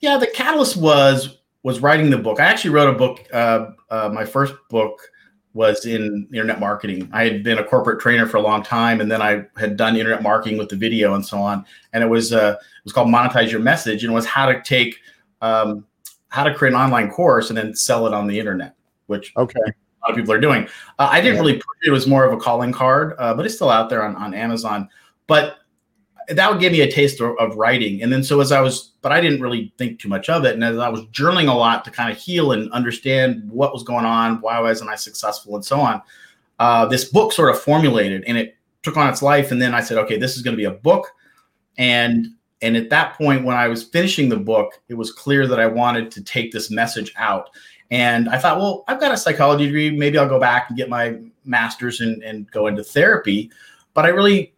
[0.00, 2.40] Yeah, the catalyst was was writing the book.
[2.40, 3.26] I actually wrote a book.
[3.32, 4.98] Uh, uh, my first book
[5.52, 7.10] was in internet marketing.
[7.12, 9.96] I had been a corporate trainer for a long time, and then I had done
[9.96, 11.66] internet marketing with the video and so on.
[11.92, 14.96] And it was uh, it was called Monetize Your Message, and was how to take
[15.42, 15.84] um,
[16.28, 18.77] how to create an online course and then sell it on the internet
[19.08, 19.60] which okay.
[19.60, 20.64] a lot of people are doing.
[20.98, 21.40] Uh, I didn't yeah.
[21.40, 23.90] really put it, it was more of a calling card, uh, but it's still out
[23.90, 24.88] there on, on Amazon.
[25.26, 25.56] But
[26.28, 28.02] that would give me a taste of, of, writing.
[28.02, 30.54] And then so as I was, but I didn't really think too much of it.
[30.54, 33.82] And as I was journaling a lot to kind of heal and understand what was
[33.82, 36.02] going on, why wasn't I successful, and so on,
[36.58, 39.50] uh, this book sort of formulated and it took on its life.
[39.50, 41.08] And then I said, okay, this is going to be a book.
[41.78, 42.28] And
[42.60, 45.66] and at that point, when I was finishing the book, it was clear that I
[45.66, 47.50] wanted to take this message out.
[47.90, 49.90] And I thought, well, I've got a psychology degree.
[49.90, 53.50] Maybe I'll go back and get my master's and, and go into therapy.
[53.94, 54.54] But I really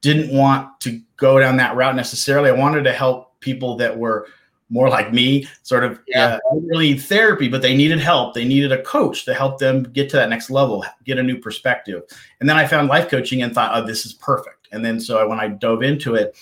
[0.00, 2.50] didn't want to go down that route necessarily.
[2.50, 4.26] I wanted to help people that were
[4.68, 6.38] more like me, sort of yeah.
[6.50, 8.34] uh, really therapy, but they needed help.
[8.34, 11.38] They needed a coach to help them get to that next level, get a new
[11.38, 12.02] perspective.
[12.40, 14.68] And then I found life coaching and thought, oh, this is perfect.
[14.72, 16.36] And then so when I dove into it,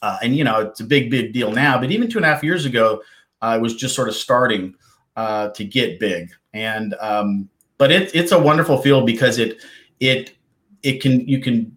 [0.00, 2.28] uh, and you know, it's a big, big deal now, but even two and a
[2.28, 3.02] half years ago,
[3.42, 4.74] I was just sort of starting
[5.16, 6.30] uh, to get big.
[6.52, 7.48] And um,
[7.78, 9.62] but it, it's a wonderful field because it
[10.00, 10.36] it
[10.82, 11.76] it can you can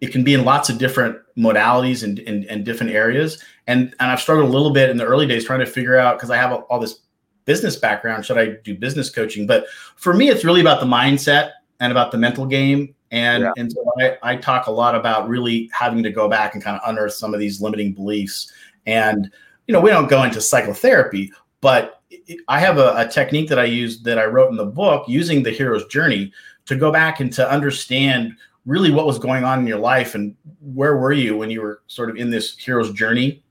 [0.00, 3.42] it can be in lots of different modalities and, and, and different areas.
[3.66, 6.16] And and I've struggled a little bit in the early days trying to figure out
[6.16, 7.00] because I have all this
[7.44, 8.24] business background.
[8.24, 9.46] Should I do business coaching?
[9.46, 12.94] But for me, it's really about the mindset and about the mental game.
[13.10, 13.52] And, yeah.
[13.56, 16.76] and so I, I talk a lot about really having to go back and kind
[16.76, 18.50] of unearth some of these limiting beliefs.
[18.86, 19.30] And,
[19.66, 22.01] you know, we don't go into psychotherapy, but
[22.48, 25.42] I have a, a, technique that I use that I wrote in the book using
[25.42, 26.32] the hero's journey
[26.66, 30.36] to go back and to understand really what was going on in your life and
[30.60, 33.42] where were you when you were sort of in this hero's journey.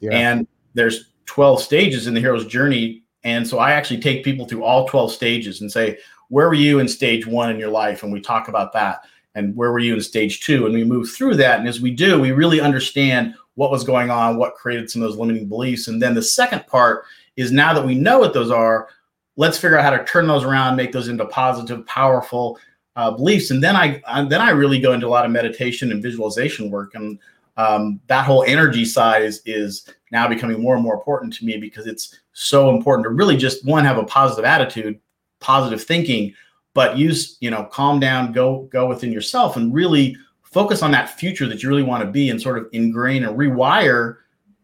[0.00, 0.12] Yeah.
[0.12, 3.02] And there's 12 stages in the hero's journey.
[3.24, 5.98] And so I actually take people through all 12 stages and say,
[6.28, 8.02] where were you in stage one in your life?
[8.02, 9.02] And we talk about that.
[9.34, 10.66] And where were you in stage two?
[10.66, 11.60] And we move through that.
[11.60, 15.08] And as we do, we really understand what was going on, what created some of
[15.08, 15.88] those limiting beliefs.
[15.88, 17.04] And then the second part
[17.36, 18.88] is now that we know what those are,
[19.36, 22.58] let's figure out how to turn those around, make those into positive, powerful
[22.96, 23.50] uh, beliefs.
[23.50, 26.70] And then I, I, then I really go into a lot of meditation and visualization
[26.70, 27.18] work, and
[27.58, 31.56] um, that whole energy side is is now becoming more and more important to me
[31.56, 35.00] because it's so important to really just one have a positive attitude,
[35.40, 36.34] positive thinking,
[36.74, 41.10] but use you know calm down, go go within yourself, and really focus on that
[41.18, 44.18] future that you really want to be, and sort of ingrain and rewire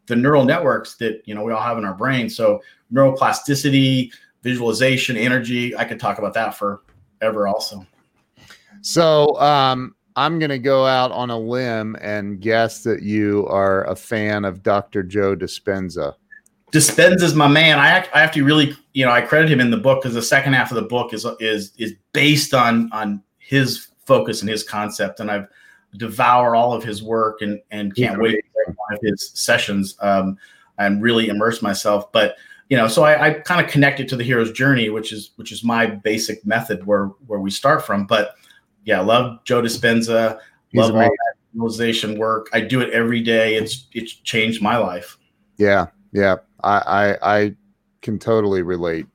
[0.06, 2.28] the neural networks that you know we all have in our brain.
[2.28, 2.62] So
[2.92, 4.12] neuroplasticity,
[4.42, 5.76] visualization, energy.
[5.76, 7.86] I could talk about that forever also.
[8.82, 13.84] So um, I'm going to go out on a limb and guess that you are
[13.84, 15.02] a fan of Dr.
[15.02, 16.14] Joe Dispenza.
[16.72, 17.78] Dispenza is my man.
[17.78, 20.22] I I have to really, you know, I credit him in the book because the
[20.22, 24.62] second half of the book is is is based on on his focus and his
[24.62, 25.48] concept, and I've
[25.96, 30.38] devour all of his work and and can't wait for one of his sessions um,
[30.78, 32.10] and really immerse myself.
[32.12, 32.36] But
[32.68, 35.32] you know, so I, I kind of connect it to the hero's journey, which is
[35.36, 38.06] which is my basic method where where we start from.
[38.06, 38.34] But
[38.84, 40.38] yeah, love Joe Dispenza,
[40.70, 41.02] He's love amazing.
[41.02, 42.48] all that visualization work.
[42.52, 43.56] I do it every day.
[43.56, 45.18] It's it's changed my life.
[45.58, 47.56] Yeah, yeah, I I, I
[48.00, 49.06] can totally relate.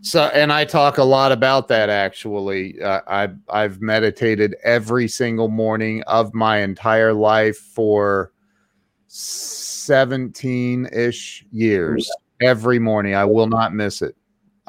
[0.00, 2.80] So, and I talk a lot about that actually.
[2.80, 8.32] Uh, I've I've meditated every single morning of my entire life for
[9.08, 12.10] seventeen ish years.
[12.40, 14.14] Every morning, I will not miss it.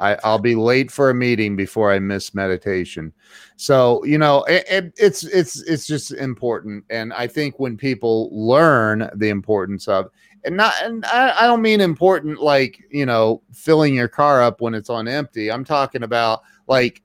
[0.00, 3.12] I, I'll be late for a meeting before I miss meditation.
[3.56, 8.30] So you know, it, it, it's it's it's just important, and I think when people
[8.32, 10.10] learn the importance of,
[10.44, 14.60] and not, and I, I don't mean important like you know filling your car up
[14.60, 15.50] when it's on empty.
[15.50, 17.02] I'm talking about like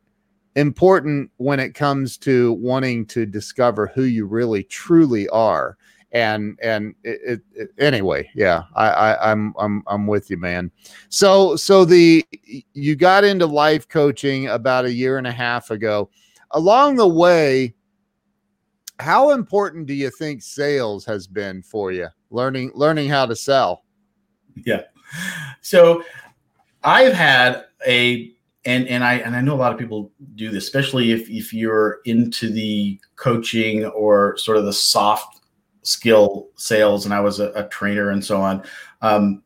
[0.56, 5.78] important when it comes to wanting to discover who you really truly are.
[6.12, 10.72] And and it, it, it, anyway yeah I, I i'm i'm i'm with you man.
[11.10, 12.26] So so the
[12.74, 16.10] you got into life coaching about a year and a half ago.
[16.52, 17.74] Along the way
[19.00, 23.84] how important do you think sales has been for you learning learning how to sell
[24.66, 24.82] yeah
[25.62, 26.04] so
[26.84, 30.64] i've had a and and I and I know a lot of people do this,
[30.64, 35.42] especially if if you're into the coaching or sort of the soft
[35.84, 38.64] skill sales and I was a, a trainer and so on.
[39.02, 39.44] Um,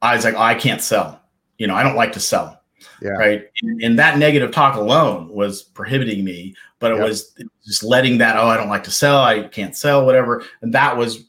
[0.00, 1.20] I was like, oh, I can't sell.
[1.58, 2.62] You know, I don't like to sell.
[3.02, 3.10] Yeah.
[3.10, 3.44] Right.
[3.62, 7.08] And, and that negative talk alone was prohibiting me, but it yep.
[7.08, 7.34] was
[7.66, 9.20] just letting that, oh, I don't like to sell.
[9.20, 10.44] I can't sell, whatever.
[10.62, 11.27] And that was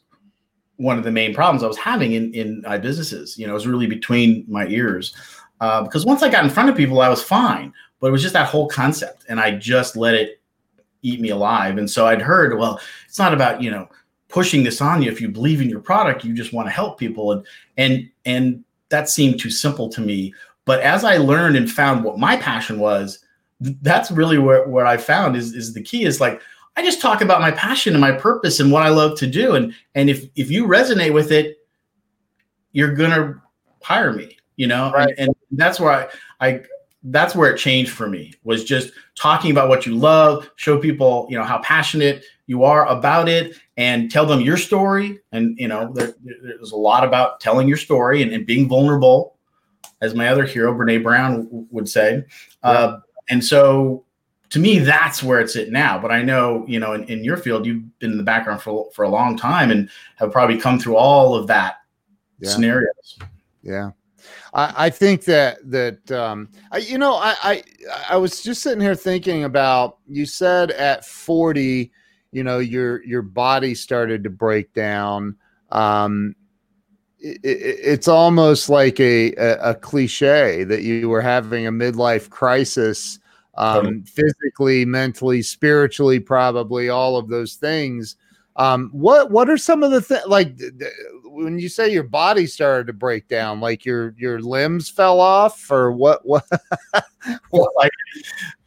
[0.80, 3.38] one of the main problems I was having in, in my businesses.
[3.38, 5.14] You know, it was really between my ears.
[5.60, 7.72] Uh, because once I got in front of people, I was fine.
[8.00, 9.26] But it was just that whole concept.
[9.28, 10.40] And I just let it
[11.02, 11.76] eat me alive.
[11.76, 13.88] And so I'd heard, well, it's not about, you know,
[14.28, 15.10] pushing this on you.
[15.10, 17.32] If you believe in your product, you just want to help people.
[17.32, 20.32] And and and that seemed too simple to me.
[20.64, 23.22] But as I learned and found what my passion was,
[23.60, 26.40] that's really where, where I found is, is the key is like
[26.76, 29.54] I just talk about my passion and my purpose and what I love to do.
[29.54, 31.58] And and if if you resonate with it,
[32.72, 33.40] you're gonna
[33.82, 35.14] hire me, you know, right.
[35.18, 36.08] and, and that's where I
[36.46, 36.62] I
[37.04, 41.26] that's where it changed for me was just talking about what you love show people
[41.30, 45.66] you know how passionate you are about it and tell them your story and you
[45.66, 49.38] know there, there's a lot about telling your story and, and, being vulnerable
[50.02, 52.22] as my other hero brene brown w- would say
[52.64, 52.98] uh,
[53.30, 54.04] and so
[54.50, 55.98] to me that's where it's at now.
[55.98, 58.90] But i know you know in, in your field you've been in the background for,
[58.92, 61.76] for a long time and have probably come through all of that
[62.40, 62.50] yeah.
[62.50, 63.18] scenarios.
[63.62, 63.90] Yeah.
[64.52, 67.62] I, I think that that um, I, you know I, I
[68.10, 71.92] I was just sitting here thinking about you said at 40
[72.32, 75.36] you know your your body started to break down.
[75.70, 76.34] Um,
[77.20, 82.30] it, it, it's almost like a, a, a cliche that you were having a midlife
[82.30, 83.19] crisis
[83.54, 88.16] um, physically mentally spiritually probably all of those things
[88.56, 90.58] um, what what are some of the things like
[91.24, 95.70] when you say your body started to break down, like your your limbs fell off,
[95.70, 96.26] or what?
[96.26, 96.44] What?
[97.50, 97.70] what?
[97.76, 97.90] Like,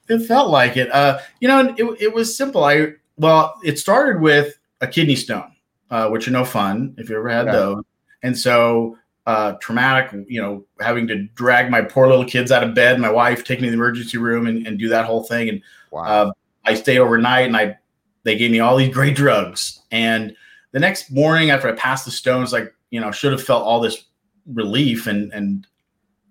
[0.09, 0.91] it felt like it.
[0.91, 2.63] Uh, you know, it, it was simple.
[2.63, 5.51] I well, it started with a kidney stone,
[5.91, 7.83] uh, which are no fun if you ever had those,
[8.23, 10.11] and so uh, traumatic.
[10.27, 13.63] You know, having to drag my poor little kids out of bed, my wife taking
[13.63, 16.03] me to the emergency room and, and do that whole thing, and wow.
[16.03, 16.31] uh,
[16.65, 17.77] I stayed overnight, and I
[18.23, 20.35] they gave me all these great drugs, and
[20.73, 23.79] the next morning after I passed the stones, like, you know, should have felt all
[23.79, 24.05] this
[24.45, 25.65] relief and and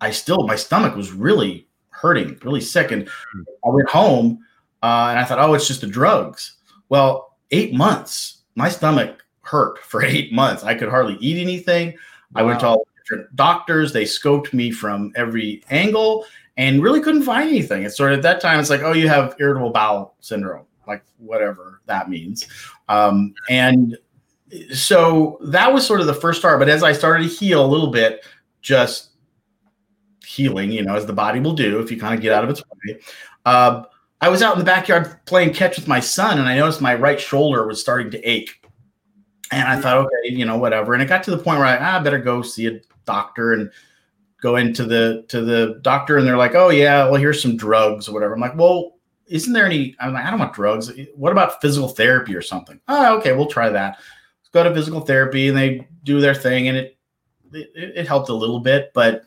[0.03, 2.91] I still my stomach was really hurting, really sick.
[2.91, 4.41] And I went home
[4.83, 6.57] uh, and I thought, oh, it's just the drugs.
[6.89, 10.65] Well, eight months, my stomach hurt for eight months.
[10.65, 11.97] I could hardly eat anything.
[12.35, 12.41] Wow.
[12.41, 13.93] I went to all different doctors.
[13.93, 16.25] They scoped me from every angle
[16.57, 17.83] and really couldn't find anything.
[17.85, 21.03] It's sort of at that time, it's like, oh, you have irritable bowel syndrome, like
[21.19, 22.47] whatever that means.
[22.89, 23.97] Um, and
[24.73, 26.59] so that was sort of the first start.
[26.59, 28.25] But as I started to heal a little bit,
[28.61, 29.11] just
[30.27, 32.51] healing, you know, as the body will do if you kind of get out of
[32.51, 33.01] its way.
[33.45, 33.85] Uh,
[34.21, 36.95] I was out in the backyard playing catch with my son, and I noticed my
[36.95, 38.62] right shoulder was starting to ache.
[39.53, 40.95] And I thought, okay, you know, whatever.
[40.95, 43.71] And it got to the point where I, ah, better go see a doctor and
[44.41, 48.09] go into the to the doctor, and they're like, oh yeah, well here's some drugs
[48.09, 48.35] or whatever.
[48.35, 49.95] I'm like, well, isn't there any?
[50.01, 50.91] I'm like, I don't want drugs.
[51.15, 52.81] What about physical therapy or something?
[52.89, 53.99] Oh, okay, we'll try that
[54.53, 56.99] go to physical therapy and they do their thing and it
[57.55, 59.25] it, it helped a little bit, but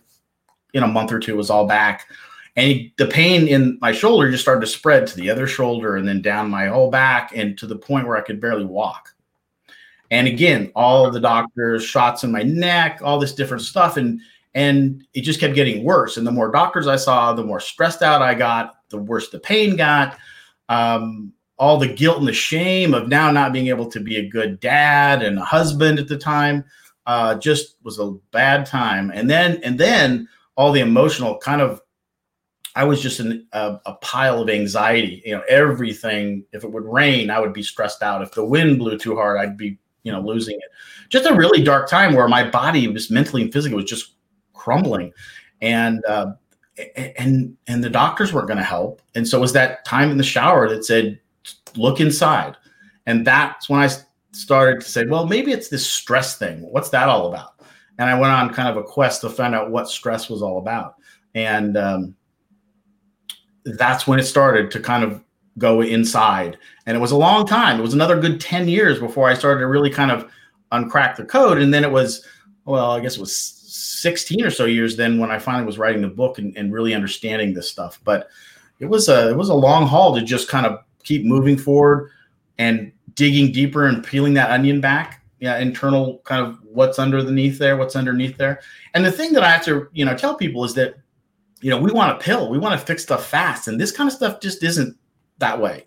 [0.73, 2.07] in a month or two, it was all back.
[2.55, 6.07] And the pain in my shoulder just started to spread to the other shoulder and
[6.07, 9.13] then down my whole back and to the point where I could barely walk.
[10.16, 13.97] And again, all the doctors, shots in my neck, all this different stuff.
[13.97, 14.22] And
[14.53, 16.16] and it just kept getting worse.
[16.16, 19.39] And the more doctors I saw, the more stressed out I got, the worse the
[19.39, 20.18] pain got.
[20.70, 24.30] Um, all the guilt and the shame of now not being able to be a
[24.30, 26.63] good dad and a husband at the time
[27.05, 29.11] uh, just was a bad time.
[29.13, 31.82] And then and then all the emotional kind of
[32.78, 35.22] I was just in a, a, pile of anxiety.
[35.26, 36.45] You know, everything.
[36.53, 38.22] If it would rain, I would be stressed out.
[38.22, 40.72] If the wind blew too hard, I'd be, you know, losing it.
[41.10, 44.14] Just a really dark time where my body was mentally and physically was just
[44.53, 45.12] crumbling,
[45.62, 46.34] and uh,
[47.18, 49.01] and and the doctors weren't going to help.
[49.16, 51.20] And so it was that time in the shower that said,
[51.76, 52.56] "Look inside,"
[53.08, 53.89] and that's when I
[54.32, 56.62] started to say, "Well, maybe it's this stress thing.
[56.72, 57.60] What's that all about?"
[57.97, 60.60] And I went on kind of a quest to find out what stress was all
[60.60, 60.95] about,
[61.34, 62.16] and um,
[63.66, 65.24] that's when it started to kind of
[65.58, 66.58] go inside.
[66.86, 67.80] And it was a long time.
[67.80, 70.30] It was another good 10 years before I started to really kind of
[70.72, 71.60] uncrack the code.
[71.60, 72.26] And then it was,
[72.66, 76.01] well, I guess it was 16 or so years then when I finally was writing
[76.01, 77.99] the book and, and really understanding this stuff.
[78.03, 78.30] But
[78.80, 82.12] it was a it was a long haul to just kind of keep moving forward
[82.58, 85.22] and digging deeper and peeling that onion back.
[85.39, 88.62] Yeah, internal kind of what's underneath there, what's underneath there.
[88.93, 90.95] And the thing that I have to, you know, tell people is that
[91.62, 94.08] you know, we want a pill, we want to fix stuff fast, and this kind
[94.08, 94.95] of stuff just isn't
[95.39, 95.86] that way.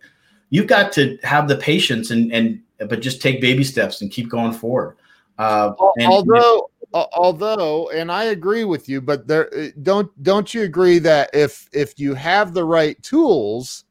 [0.50, 4.28] You've got to have the patience and and but just take baby steps and keep
[4.28, 4.96] going forward.
[5.38, 10.62] Uh, and, although although and i agree with you but there uh, don't don't you
[10.62, 13.84] agree that if if you have the right tools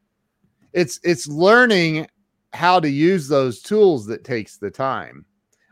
[0.74, 2.08] it's it's learning
[2.54, 5.24] how to use those tools that takes the time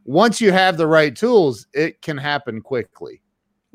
[0.06, 3.22] once you have the right tools it can happen quickly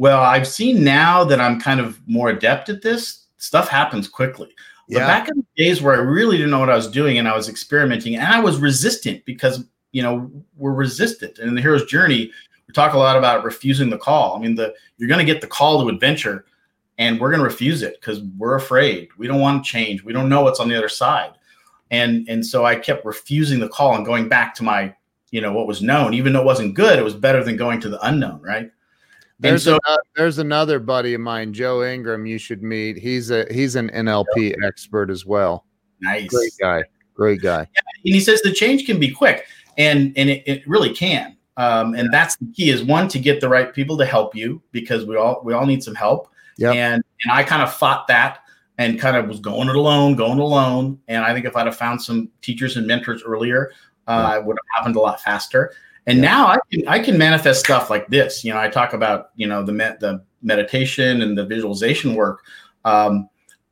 [0.01, 4.49] well, I've seen now that I'm kind of more adept at this, stuff happens quickly.
[4.91, 5.07] But yeah.
[5.07, 7.37] back in the days where I really didn't know what I was doing and I
[7.37, 11.39] was experimenting and I was resistant because, you know, we're resistant.
[11.39, 12.33] And in the hero's journey,
[12.67, 14.37] we talk a lot about refusing the call.
[14.37, 16.45] I mean, the you're going to get the call to adventure
[16.99, 19.09] and we're going to refuse it because we're afraid.
[19.17, 20.03] We don't want to change.
[20.03, 21.35] We don't know what's on the other side.
[21.93, 24.95] And and so I kept refusing the call and going back to my,
[25.31, 27.81] you know, what was known, even though it wasn't good, it was better than going
[27.81, 28.71] to the unknown, right?
[29.41, 32.27] There's so, another, there's another buddy of mine, Joe Ingram.
[32.27, 32.99] You should meet.
[32.99, 35.65] He's a he's an NLP expert as well.
[36.01, 36.85] Nice, great guy,
[37.15, 37.61] great guy.
[37.61, 39.47] Yeah, and he says the change can be quick,
[39.79, 41.37] and and it, it really can.
[41.57, 44.63] Um, and that's the key is one to get the right people to help you
[44.73, 46.29] because we all we all need some help.
[46.59, 46.73] Yeah.
[46.73, 48.41] And and I kind of fought that
[48.79, 50.99] and kind of was going it alone, going alone.
[51.09, 53.73] And I think if I'd have found some teachers and mentors earlier,
[54.07, 54.39] uh, yeah.
[54.39, 55.73] it would have happened a lot faster.
[56.07, 56.25] And yeah.
[56.25, 58.45] now I can I can manifest stuff like this.
[58.45, 62.43] You know, I talk about you know the met, the meditation and the visualization work,
[62.85, 63.29] um,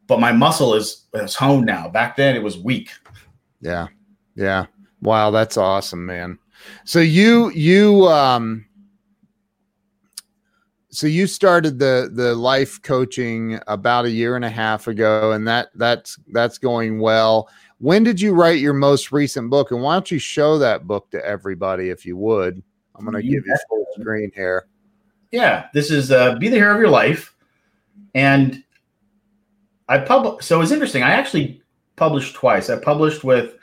[0.06, 1.88] but my muscle is is honed now.
[1.88, 2.90] Back then it was weak.
[3.60, 3.88] Yeah,
[4.34, 4.66] yeah.
[5.00, 6.38] Wow, that's awesome, man.
[6.84, 8.66] So you you um
[10.90, 15.46] so you started the the life coaching about a year and a half ago and
[15.46, 17.48] that that's that's going well
[17.78, 19.70] when did you write your most recent book?
[19.70, 22.62] And why don't you show that book to everybody if you would?
[22.96, 24.66] I'm going to give you full screen here.
[25.30, 27.34] Yeah, this is uh, Be the Hero of Your Life.
[28.14, 28.64] And
[29.88, 31.02] I published, so it's interesting.
[31.02, 31.62] I actually
[31.96, 32.68] published twice.
[32.70, 33.54] I published with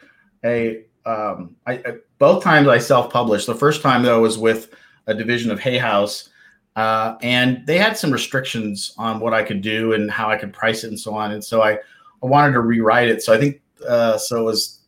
[0.46, 3.48] a, um, I, I both times I self published.
[3.48, 4.74] The first time, though, was with
[5.08, 6.30] a division of Hay House.
[6.78, 10.54] Uh, and they had some restrictions on what I could do and how I could
[10.54, 11.32] price it and so on.
[11.32, 13.24] And so I, I wanted to rewrite it.
[13.24, 14.80] So I think uh, so it was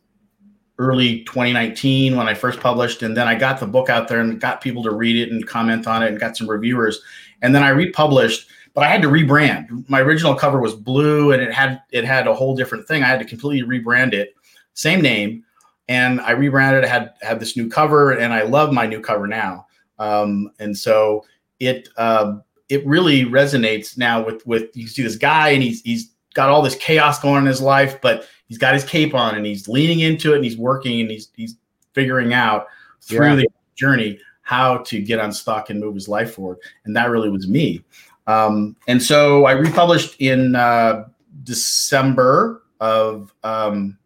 [0.78, 4.40] early 2019 when I first published, and then I got the book out there and
[4.40, 7.00] got people to read it and comment on it and got some reviewers,
[7.42, 8.48] and then I republished.
[8.74, 9.88] But I had to rebrand.
[9.88, 13.02] My original cover was blue, and it had it had a whole different thing.
[13.02, 14.34] I had to completely rebrand it,
[14.74, 15.44] same name,
[15.88, 16.84] and I rebranded.
[16.84, 19.66] I had had this new cover, and I love my new cover now.
[19.98, 21.24] Um, and so
[21.58, 22.36] it uh,
[22.68, 26.62] it really resonates now with with you see this guy, and he's he's got all
[26.62, 29.68] this chaos going on in his life, but he's got his cape on and he's
[29.68, 31.56] leaning into it and he's working and he's he's
[31.92, 32.66] figuring out
[33.00, 33.34] through yeah.
[33.36, 33.46] the
[33.76, 36.58] journey how to get unstuck and move his life forward.
[36.84, 37.84] And that really was me.
[38.26, 41.04] Um, and so I republished in uh,
[41.44, 43.98] December of um,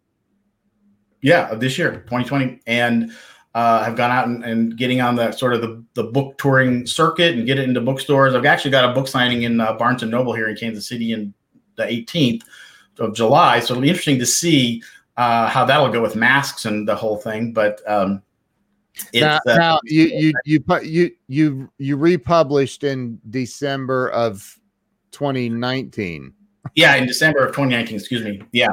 [1.21, 3.13] yeah of this year, 2020, and
[3.55, 6.87] uh, have gone out and, and, getting on the sort of the, the book touring
[6.87, 8.35] circuit and get it into bookstores.
[8.35, 11.13] I've actually got a book signing in uh, Barnes and Noble here in Kansas City
[11.13, 11.35] in
[11.77, 12.45] the 18th
[12.99, 13.61] of July.
[13.61, 14.83] So it'll be interesting to see
[15.17, 17.53] uh, how that'll go with masks and the whole thing.
[17.53, 18.23] But um,
[19.15, 24.59] now, uh, now you you you you you you republished in December of
[25.13, 26.33] 2019.
[26.75, 28.43] Yeah, in December of 2019, excuse me.
[28.53, 28.69] Yeah.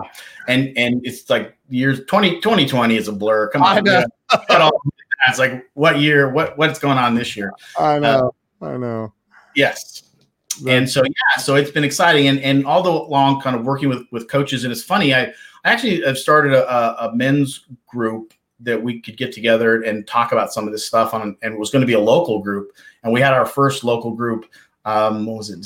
[0.47, 3.49] And and it's like years 20 2020 is a blur.
[3.49, 3.77] Come on.
[3.77, 4.71] I know.
[5.27, 7.51] it's like what year, what what's going on this year?
[7.77, 8.33] I know.
[8.61, 9.13] Uh, I know.
[9.55, 10.03] Yes.
[10.67, 13.89] And so yeah, so it's been exciting and and all the long kind of working
[13.89, 15.33] with with coaches and it's funny I
[15.65, 20.31] I actually have started a, a men's group that we could get together and talk
[20.31, 22.71] about some of this stuff on and was going to be a local group
[23.03, 24.45] and we had our first local group
[24.85, 25.65] um what was it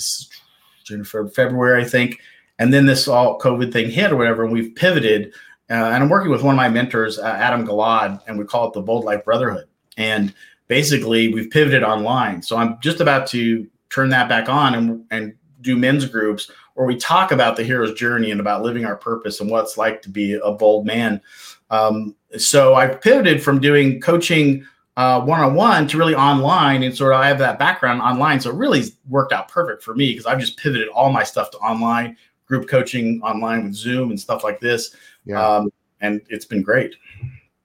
[0.83, 2.19] June, February, I think.
[2.59, 5.33] And then this all COVID thing hit or whatever, and we've pivoted.
[5.69, 8.67] Uh, and I'm working with one of my mentors, uh, Adam Galad, and we call
[8.67, 9.65] it the Bold Life Brotherhood.
[9.97, 10.33] And
[10.67, 12.41] basically, we've pivoted online.
[12.41, 16.87] So I'm just about to turn that back on and, and do men's groups where
[16.87, 20.01] we talk about the hero's journey and about living our purpose and what it's like
[20.01, 21.21] to be a bold man.
[21.69, 24.65] Um, so I've pivoted from doing coaching
[24.95, 28.49] one on one to really online, and sort of I have that background online, so
[28.49, 31.57] it really worked out perfect for me because I've just pivoted all my stuff to
[31.57, 34.95] online, group coaching online with Zoom and stuff like this.
[35.25, 35.45] Yeah.
[35.45, 35.71] Um,
[36.01, 36.95] and it's been great.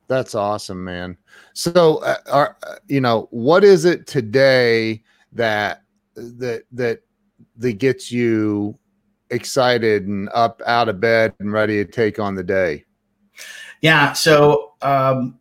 [0.07, 1.19] That's awesome, man.
[1.53, 5.03] So, uh, are, uh, you know, what is it today
[5.33, 5.83] that
[6.39, 7.01] that that
[7.57, 8.79] that gets you
[9.31, 12.85] excited and up out of bed and ready to take on the day?
[13.81, 14.13] Yeah.
[14.13, 15.39] So, um,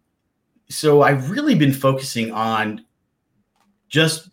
[0.70, 2.86] so I've really been focusing on
[3.90, 4.30] just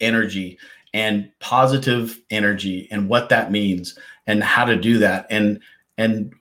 [0.00, 0.58] energy
[0.94, 5.26] and positive energy and what that means and how to do that.
[5.30, 5.60] And
[5.98, 6.34] and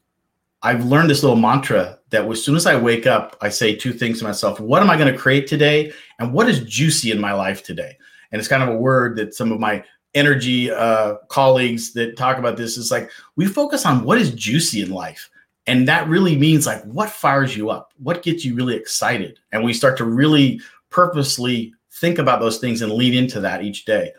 [0.64, 3.94] I've learned this little mantra that as soon as I wake up, I say two
[3.94, 4.60] things to myself.
[4.60, 5.92] What am I going to create today?
[6.20, 7.98] And what is juicy in my life today?
[8.32, 12.38] And it's kind of a word that some of my energy uh, colleagues that talk
[12.38, 15.30] about this is like we focus on what is juicy in life.
[15.68, 17.94] And that really means like what fires you up?
[17.98, 19.40] What gets you really excited?
[19.52, 20.60] And we start to really
[20.90, 24.12] purposely think about those things and lead into that each day.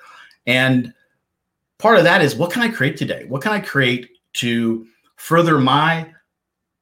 [0.46, 0.94] And
[1.78, 3.24] part of that is what can i create today?
[3.28, 4.86] What can i create to
[5.16, 6.10] further my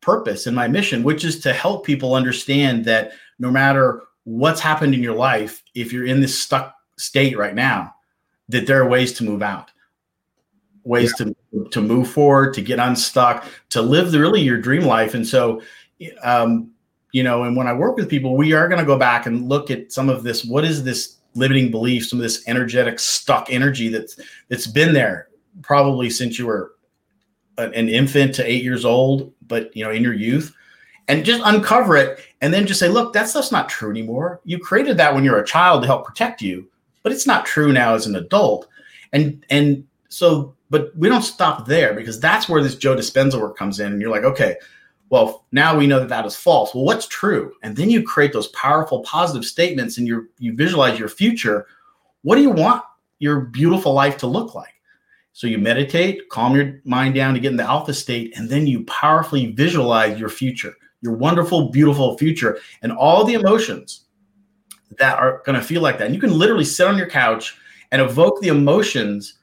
[0.01, 4.95] purpose and my mission which is to help people understand that no matter what's happened
[4.95, 7.95] in your life if you're in this stuck state right now
[8.49, 9.71] that there are ways to move out
[10.85, 11.27] ways yeah.
[11.27, 15.15] to to move forward, to get unstuck, to live the, really your dream life.
[15.15, 15.63] And so,
[16.23, 16.71] um,
[17.13, 19.49] you know, and when I work with people, we are going to go back and
[19.49, 20.45] look at some of this.
[20.45, 22.09] What is this limiting belief?
[22.09, 25.29] Some of this energetic stuck energy that's that's been there
[25.63, 26.75] probably since you were
[27.59, 30.55] an infant to eight years old, but you know, in your youth,
[31.09, 34.41] and just uncover it, and then just say, look, that stuff's not true anymore.
[34.45, 36.70] You created that when you're a child to help protect you,
[37.03, 38.69] but it's not true now as an adult.
[39.13, 43.57] And and so but we don't stop there because that's where this Joe Dispenza work
[43.57, 43.93] comes in.
[43.93, 44.57] And you're like, okay,
[45.11, 46.73] well, now we know that that is false.
[46.73, 47.53] Well, what's true?
[47.65, 51.67] And then you create those powerful, positive statements and you you visualize your future.
[52.23, 52.85] What do you want
[53.19, 54.75] your beautiful life to look like?
[55.33, 58.67] So you meditate, calm your mind down to get in the alpha state, and then
[58.67, 64.07] you powerfully visualize your future, your wonderful, beautiful future, and all the emotions
[64.99, 66.07] that are going to feel like that.
[66.07, 67.57] And you can literally sit on your couch
[67.93, 69.35] and evoke the emotions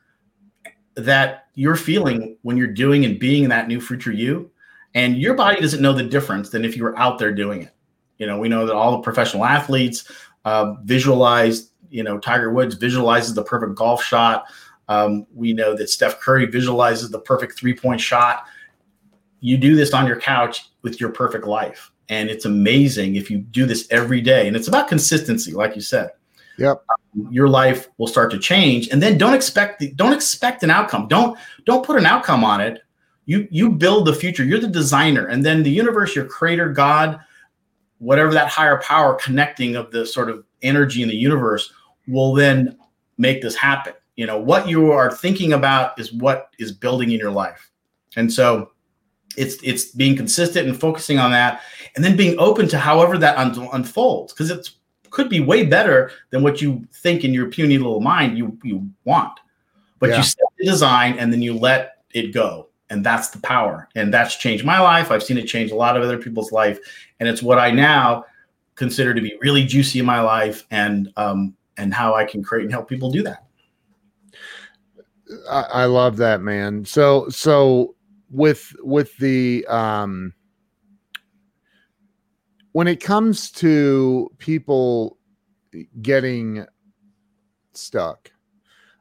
[0.95, 4.52] that you're feeling when you're doing and being that new future you.
[4.93, 7.72] And your body doesn't know the difference than if you were out there doing it.
[8.18, 10.10] You know we know that all the professional athletes
[10.45, 14.45] uh, visualize you know tiger woods visualizes the perfect golf shot.
[14.88, 18.45] Um, we know that steph curry visualizes the perfect three point shot.
[19.39, 23.39] You do this on your couch with your perfect life and it's amazing if you
[23.39, 26.12] do this every day and it's about consistency like you said
[26.58, 26.84] Yep.
[26.89, 30.70] Um, your life will start to change, and then don't expect the, don't expect an
[30.70, 31.08] outcome.
[31.08, 32.82] Don't don't put an outcome on it.
[33.26, 34.43] You you build the future.
[34.43, 37.20] You're the designer, and then the universe, your creator, God,
[37.99, 41.72] whatever that higher power connecting of the sort of energy in the universe
[42.08, 42.78] will then
[43.18, 43.93] make this happen.
[44.16, 47.70] You know what you are thinking about is what is building in your life,
[48.16, 48.72] and so
[49.38, 51.62] it's it's being consistent and focusing on that,
[51.96, 54.70] and then being open to however that un- unfolds because it
[55.10, 58.90] could be way better than what you think in your puny little mind you you
[59.06, 59.40] want.
[60.00, 60.18] But yeah.
[60.18, 62.70] you set the design and then you let it go.
[62.90, 63.90] And that's the power.
[63.96, 65.12] And that's changed my life.
[65.12, 66.80] I've seen it change a lot of other people's life.
[67.20, 68.26] And it's what I now
[68.76, 72.64] consider to be really juicy in my life and um, and how I can create
[72.64, 73.44] and help people do that.
[75.50, 76.86] I, I love that, man.
[76.86, 77.96] So so
[78.30, 80.34] with with the um
[82.74, 85.18] when it comes to people
[86.02, 86.66] getting
[87.74, 88.32] stuck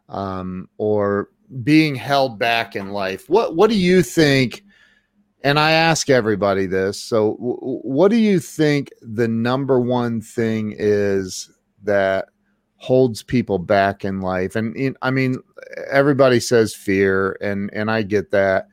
[0.09, 1.29] um, or
[1.63, 4.63] being held back in life, what what do you think?
[5.47, 7.01] and I ask everybody this.
[7.01, 11.49] So, w- what do you think the number one thing is
[11.85, 12.27] that
[12.79, 14.57] holds people back in life?
[14.57, 15.37] And in, I mean,
[15.89, 18.67] everybody says fear, and and I get that.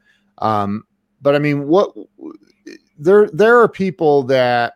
[0.43, 0.83] Um,
[1.21, 1.95] but I mean, what
[2.99, 4.73] there there are people that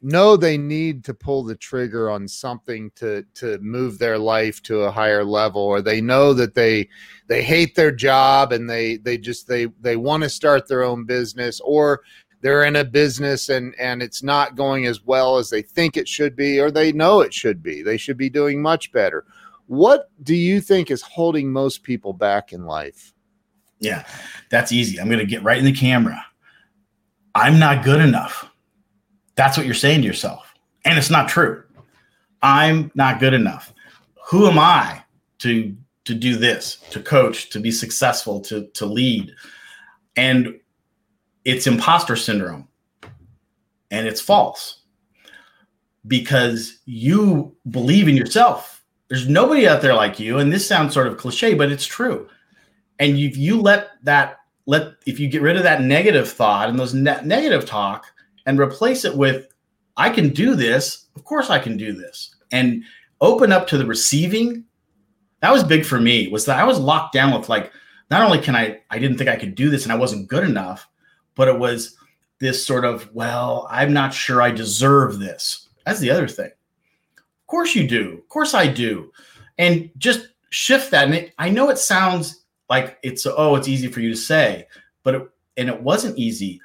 [0.00, 4.82] know they need to pull the trigger on something to to move their life to
[4.82, 6.88] a higher level or they know that they
[7.26, 11.04] they hate their job and they they just they they want to start their own
[11.04, 12.02] business or
[12.42, 16.06] they're in a business and and it's not going as well as they think it
[16.06, 17.82] should be or they know it should be.
[17.82, 19.24] They should be doing much better.
[19.66, 23.12] What do you think is holding most people back in life
[23.80, 24.04] yeah
[24.50, 26.24] that's easy i'm going to get right in the camera
[27.34, 28.48] i'm not good enough
[29.38, 30.52] that's what you're saying to yourself.
[30.84, 31.62] And it's not true.
[32.42, 33.72] I'm not good enough.
[34.26, 35.04] Who am I
[35.38, 35.74] to
[36.06, 39.32] to do this, to coach, to be successful, to to lead?
[40.16, 40.58] And
[41.44, 42.66] it's imposter syndrome.
[43.92, 44.82] And it's false.
[46.06, 48.84] Because you believe in yourself.
[49.08, 52.28] There's nobody out there like you and this sounds sort of cliche, but it's true.
[52.98, 56.78] And if you let that let if you get rid of that negative thought and
[56.78, 58.06] those ne- negative talk
[58.46, 59.46] and replace it with
[59.96, 61.06] I can do this.
[61.16, 62.34] Of course I can do this.
[62.52, 62.84] And
[63.20, 64.64] open up to the receiving.
[65.40, 66.28] That was big for me.
[66.28, 67.72] Was that I was locked down with like
[68.10, 70.44] not only can I I didn't think I could do this and I wasn't good
[70.44, 70.88] enough,
[71.34, 71.96] but it was
[72.40, 75.68] this sort of, well, I'm not sure I deserve this.
[75.84, 76.50] That's the other thing.
[77.16, 78.14] Of course you do.
[78.14, 79.10] Of course I do.
[79.58, 81.06] And just shift that.
[81.06, 84.66] And it, I know it sounds like it's oh, it's easy for you to say,
[85.02, 86.60] but it, and it wasn't easy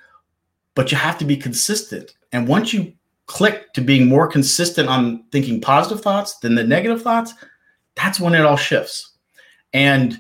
[0.76, 2.16] but you have to be consistent.
[2.32, 2.94] And once you
[3.28, 7.34] click to being more consistent on thinking positive thoughts than the negative thoughts,
[7.96, 9.18] that's when it all shifts.
[9.74, 10.20] And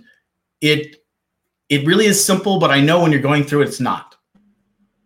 [0.61, 0.97] it
[1.69, 4.15] it really is simple, but I know when you're going through it, it's not.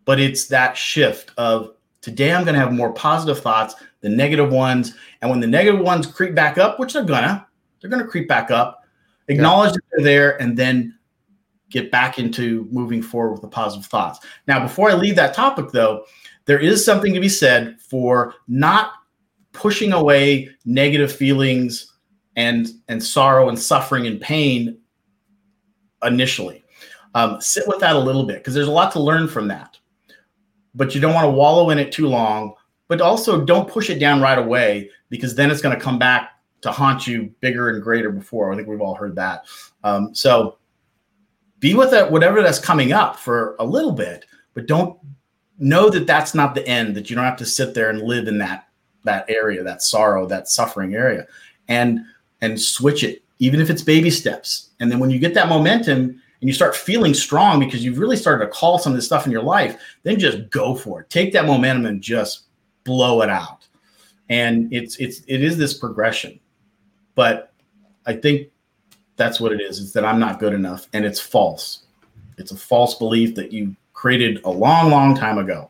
[0.04, 4.52] But it's that shift of today I'm going to have more positive thoughts than negative
[4.52, 4.94] ones.
[5.22, 7.46] And when the negative ones creep back up, which they're gonna,
[7.80, 8.77] they're gonna creep back up,
[9.28, 9.74] acknowledge yeah.
[9.74, 10.98] that they're there, and then
[11.70, 14.20] get back into moving forward with the positive thoughts.
[14.46, 16.04] Now, before I leave that topic, though,
[16.46, 18.92] there is something to be said for not
[19.52, 21.92] pushing away negative feelings
[22.36, 24.78] and and sorrow and suffering and pain
[26.02, 26.64] initially.
[27.14, 29.76] Um, sit with that a little bit because there's a lot to learn from that.
[30.74, 32.54] But you don't want to wallow in it too long.
[32.86, 36.30] But also, don't push it down right away because then it's going to come back
[36.60, 38.52] to haunt you bigger and greater before.
[38.52, 39.46] I think we've all heard that.
[39.84, 40.58] Um, so
[41.60, 44.98] be with that, whatever that's coming up for a little bit, but don't
[45.58, 48.28] know that that's not the end, that you don't have to sit there and live
[48.28, 48.68] in that,
[49.04, 51.26] that area, that sorrow, that suffering area
[51.68, 52.00] and,
[52.40, 54.70] and switch it, even if it's baby steps.
[54.80, 58.16] And then when you get that momentum and you start feeling strong because you've really
[58.16, 61.10] started to call some of this stuff in your life, then just go for it.
[61.10, 62.44] Take that momentum and just
[62.84, 63.66] blow it out.
[64.28, 66.38] And it's, it's, it is this progression,
[67.18, 67.52] but
[68.06, 68.46] I think
[69.16, 69.80] that's what it is.
[69.80, 71.80] It's that I'm not good enough, and it's false.
[72.36, 75.68] It's a false belief that you created a long, long time ago,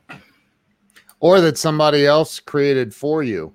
[1.20, 3.54] or that somebody else created for you.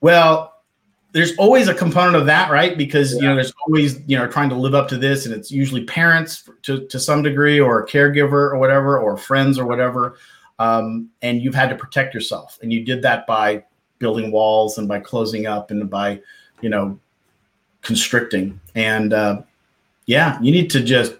[0.00, 0.62] Well,
[1.10, 2.78] there's always a component of that, right?
[2.78, 3.20] Because yeah.
[3.20, 5.82] you know, there's always you know trying to live up to this, and it's usually
[5.82, 10.18] parents to to some degree, or a caregiver, or whatever, or friends, or whatever.
[10.60, 13.64] Um, and you've had to protect yourself, and you did that by
[13.98, 16.20] building walls and by closing up and by
[16.60, 16.98] you know
[17.82, 18.60] constricting.
[18.74, 19.42] And uh,
[20.06, 21.14] yeah, you need to just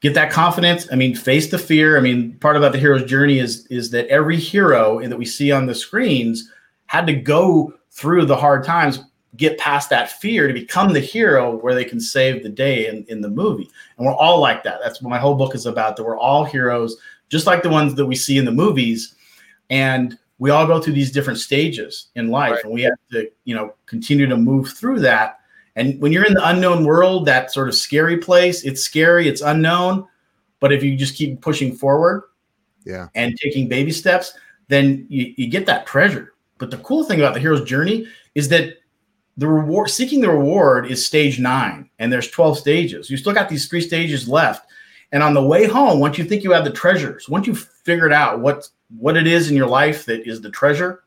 [0.00, 0.88] get that confidence.
[0.92, 1.96] I mean, face the fear.
[1.96, 5.52] I mean, part about the hero's journey is is that every hero that we see
[5.52, 6.50] on the screens
[6.86, 9.00] had to go through the hard times,
[9.36, 13.04] get past that fear to become the hero where they can save the day in,
[13.08, 13.68] in the movie.
[13.96, 14.78] And we're all like that.
[14.82, 15.96] That's what my whole book is about.
[15.96, 16.96] That we're all heroes,
[17.28, 19.14] just like the ones that we see in the movies.
[19.70, 22.64] And we all go through these different stages in life, right.
[22.64, 25.38] and we have to, you know, continue to move through that
[25.78, 29.42] and when you're in the unknown world, that sort of scary place, it's scary, it's
[29.42, 30.08] unknown.
[30.58, 32.24] But if you just keep pushing forward
[32.84, 34.34] yeah, and taking baby steps,
[34.66, 36.34] then you, you get that treasure.
[36.58, 38.78] But the cool thing about the hero's journey is that
[39.36, 43.08] the reward seeking the reward is stage nine, and there's 12 stages.
[43.08, 44.68] You still got these three stages left.
[45.12, 48.12] And on the way home, once you think you have the treasures, once you've figured
[48.12, 51.04] out what what it is in your life that is the treasure,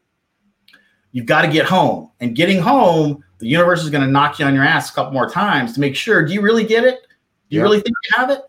[1.11, 2.11] you've got to get home.
[2.19, 5.13] And getting home the universe is going to knock you on your ass a couple
[5.13, 6.23] more times to make sure.
[6.23, 7.01] Do you really get it?
[7.49, 7.63] Do you yeah.
[7.63, 8.41] really think you have it?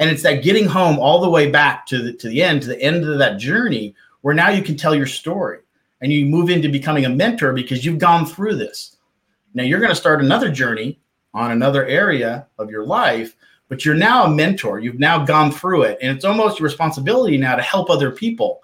[0.00, 2.68] And it's that getting home all the way back to the to the end, to
[2.68, 5.60] the end of that journey, where now you can tell your story
[6.00, 8.96] and you move into becoming a mentor because you've gone through this.
[9.54, 10.98] Now you're going to start another journey
[11.34, 13.36] on another area of your life,
[13.68, 14.80] but you're now a mentor.
[14.80, 18.60] You've now gone through it, and it's almost your responsibility now to help other people.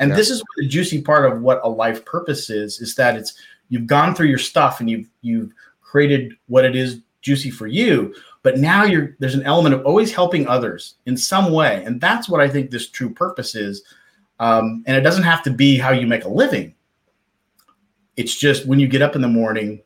[0.00, 0.16] And yeah.
[0.16, 3.34] this is the juicy part of what a life purpose is: is that it's
[3.68, 8.14] you've gone through your stuff and you've you've created what it is juicy for you.
[8.42, 12.28] But now you're there's an element of always helping others in some way, and that's
[12.28, 13.82] what I think this true purpose is.
[14.40, 16.74] Um, and it doesn't have to be how you make a living.
[18.16, 19.82] It's just when you get up in the morning,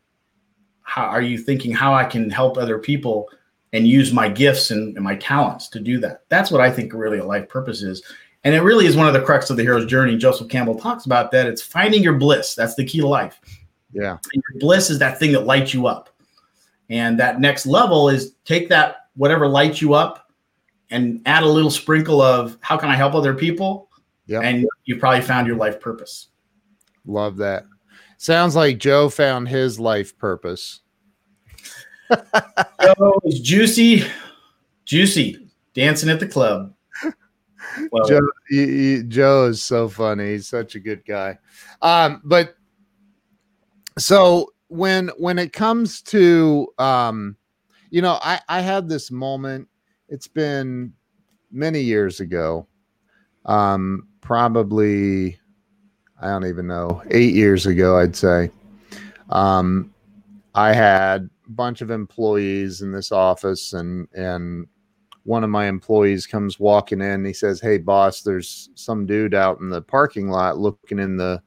[0.83, 3.29] how are you thinking how I can help other people
[3.73, 6.23] and use my gifts and, and my talents to do that?
[6.29, 8.01] That's what I think really a life purpose is.
[8.45, 10.17] And it really is one of the crux of the hero's journey.
[10.17, 11.47] Joseph Campbell talks about that.
[11.47, 12.55] It's finding your bliss.
[12.55, 13.41] That's the key to life.
[13.93, 14.19] Yeah.
[14.33, 16.11] And your bliss is that thing that lights you up.
[16.91, 20.31] And that next level is take that, whatever lights you up,
[20.91, 23.89] and add a little sprinkle of how can I help other people?
[24.27, 24.41] Yeah.
[24.41, 26.29] And you probably found your life purpose.
[27.07, 27.65] Love that.
[28.19, 30.81] Sounds like Joe found his life purpose.
[32.11, 34.05] Joe is juicy,
[34.85, 36.75] juicy, dancing at the club.
[37.91, 38.67] Well, Joe, he,
[38.97, 40.33] he, Joe is so funny.
[40.33, 41.39] He's such a good guy.
[41.83, 42.55] Um, but
[43.99, 47.37] so when when it comes to um,
[47.91, 49.69] you know, I I had this moment.
[50.09, 50.93] It's been
[51.51, 52.67] many years ago.
[53.47, 55.39] Um, probably
[56.21, 58.51] I don't even know, eight years ago, I'd say.
[59.31, 59.93] Um,
[60.55, 64.67] I had a bunch of employees in this office, and and
[65.25, 67.25] one of my employees comes walking in.
[67.25, 71.43] he says, "Hey, boss, there's some dude out in the parking lot looking in the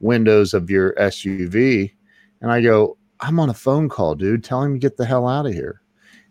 [0.00, 1.92] windows of your SUV."
[2.40, 4.44] And I go, "I'm on a phone call, dude.
[4.44, 5.82] Tell him to get the hell out of here."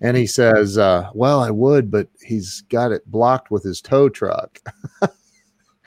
[0.01, 4.09] And he says, uh, "Well, I would, but he's got it blocked with his tow
[4.09, 4.59] truck."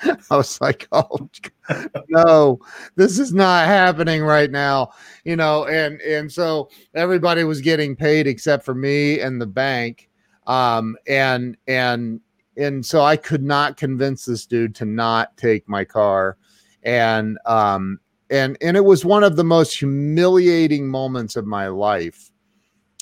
[0.03, 1.29] I was like, oh
[2.09, 2.59] no,
[2.97, 4.91] this is not happening right now,
[5.25, 5.67] you know.
[5.67, 10.10] And and so everybody was getting paid except for me and the bank,
[10.47, 12.21] um, and and
[12.57, 16.37] and so I could not convince this dude to not take my car,
[16.83, 22.31] and um and and it was one of the most humiliating moments of my life.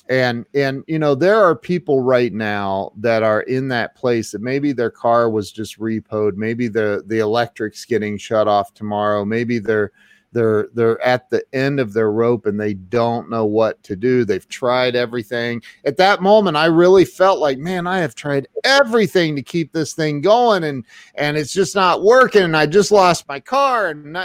[0.09, 4.41] And and you know there are people right now that are in that place that
[4.41, 6.35] maybe their car was just repoed.
[6.35, 9.23] Maybe the the electric's getting shut off tomorrow.
[9.23, 9.91] Maybe they're
[10.31, 14.25] they're they're at the end of their rope and they don't know what to do.
[14.25, 15.61] They've tried everything.
[15.85, 19.93] At that moment i really felt like man i have tried everything to keep this
[19.93, 22.43] thing going and and it's just not working.
[22.43, 24.15] And i just lost my car and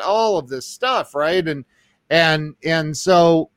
[0.00, 1.46] all of this stuff right?
[1.46, 1.64] And
[2.10, 3.50] and and so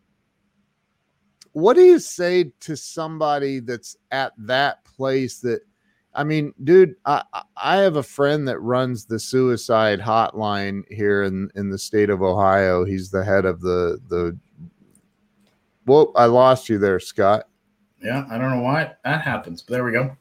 [1.53, 5.61] what do you say to somebody that's at that place that
[6.15, 7.23] I mean, dude, I,
[7.57, 12.21] I have a friend that runs the suicide hotline here in, in the state of
[12.21, 12.85] Ohio.
[12.85, 14.37] He's the head of the the
[15.85, 17.43] well, I lost you there, Scott.
[18.01, 20.15] Yeah, I don't know why that happens, but there we go.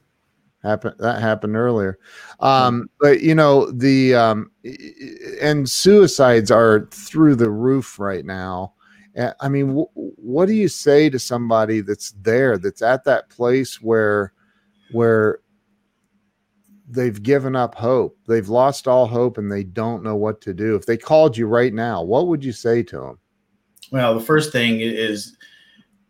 [0.62, 1.98] Happened that happened earlier.
[2.40, 4.50] Um, but you know, the um
[5.40, 8.74] and suicides are through the roof right now.
[9.40, 13.80] I mean, w- what do you say to somebody that's there, that's at that place
[13.80, 14.32] where,
[14.90, 15.38] where
[16.88, 20.74] they've given up hope, they've lost all hope, and they don't know what to do?
[20.74, 23.18] If they called you right now, what would you say to them?
[23.90, 25.36] Well, the first thing is,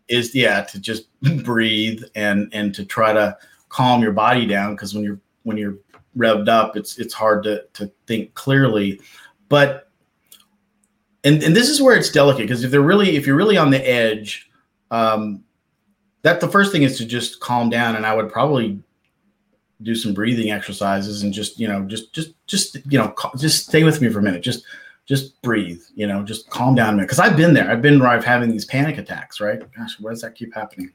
[0.09, 1.09] is yeah, to just
[1.45, 3.37] breathe and and to try to
[3.69, 5.79] calm your body down because when you're when you're
[6.17, 9.01] revved up, it's it's hard to to think clearly,
[9.49, 9.85] but
[11.25, 13.71] and and this is where it's delicate because if they're really if you're really on
[13.71, 14.49] the edge
[14.91, 15.43] um
[16.23, 18.81] that the first thing is to just calm down and i would probably
[19.83, 23.85] do some breathing exercises and just you know just just just you know just stay
[23.85, 24.43] with me for a minute.
[24.43, 24.65] Just
[25.07, 27.07] just breathe you know just calm down a minute.
[27.07, 27.71] Because i've been there.
[27.71, 29.61] I've been where i've having these panic attacks right?
[29.77, 30.93] Gosh where does that keep happening?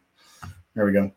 [0.76, 1.12] There we go.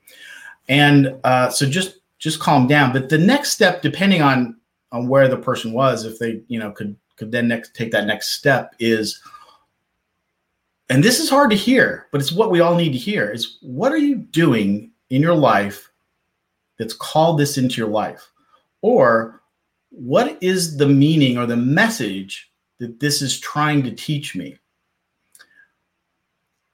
[0.69, 2.93] And uh, so just just calm down.
[2.93, 4.57] But the next step depending on
[4.93, 8.07] on where the person was if they you know could could then next take that
[8.07, 9.21] next step is
[10.91, 13.59] and this is hard to hear but it's what we all need to hear is
[13.63, 15.91] what are you doing in your life
[16.83, 18.29] that's called this into your life
[18.81, 19.41] or
[19.91, 24.59] what is the meaning or the message that this is trying to teach me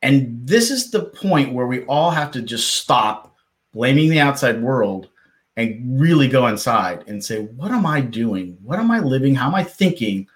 [0.03, 3.35] and this is the point where we all have to just stop
[3.75, 5.09] blaming the outside world
[5.57, 8.57] and really go inside and say, what am I doing?
[8.63, 9.35] What am I living?
[9.35, 10.29] How am I thinking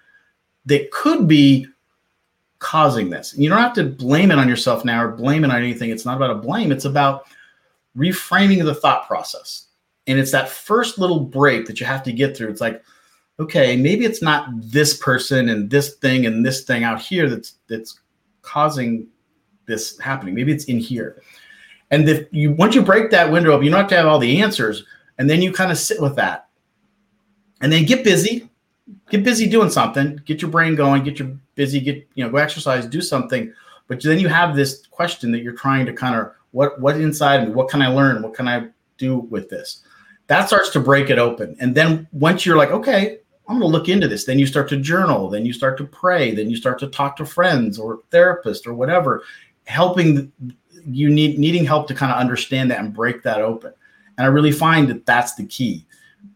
[0.66, 1.68] that could be
[2.58, 3.32] causing this?
[3.32, 5.90] And you don't have to blame it on yourself now or blame it on anything.
[5.90, 7.26] It's not about a blame, it's about
[7.96, 9.66] reframing the thought process.
[10.06, 12.48] And it's that first little break that you have to get through.
[12.48, 12.82] It's like,
[13.38, 17.54] okay, maybe it's not this person and this thing and this thing out here that's
[17.68, 18.00] that's
[18.42, 19.06] causing
[19.66, 20.34] this happening.
[20.34, 21.22] Maybe it's in here.
[21.90, 24.18] And if you once you break that window up, you don't have to have all
[24.18, 24.84] the answers,
[25.18, 26.48] and then you kind of sit with that,
[27.60, 28.48] and then get busy,
[29.10, 32.38] get busy doing something, get your brain going, get your busy, get you know, go
[32.38, 33.52] exercise, do something.
[33.88, 37.46] But then you have this question that you're trying to kind of what what inside
[37.46, 39.82] me, what can I learn, what can I do with this?
[40.28, 43.76] That starts to break it open, and then once you're like, okay, I'm going to
[43.76, 44.24] look into this.
[44.24, 45.28] Then you start to journal.
[45.28, 46.32] Then you start to pray.
[46.32, 49.24] Then you start to talk to friends or therapist or whatever,
[49.66, 50.32] helping
[50.86, 53.72] you need needing help to kind of understand that and break that open.
[54.16, 55.86] And I really find that that's the key,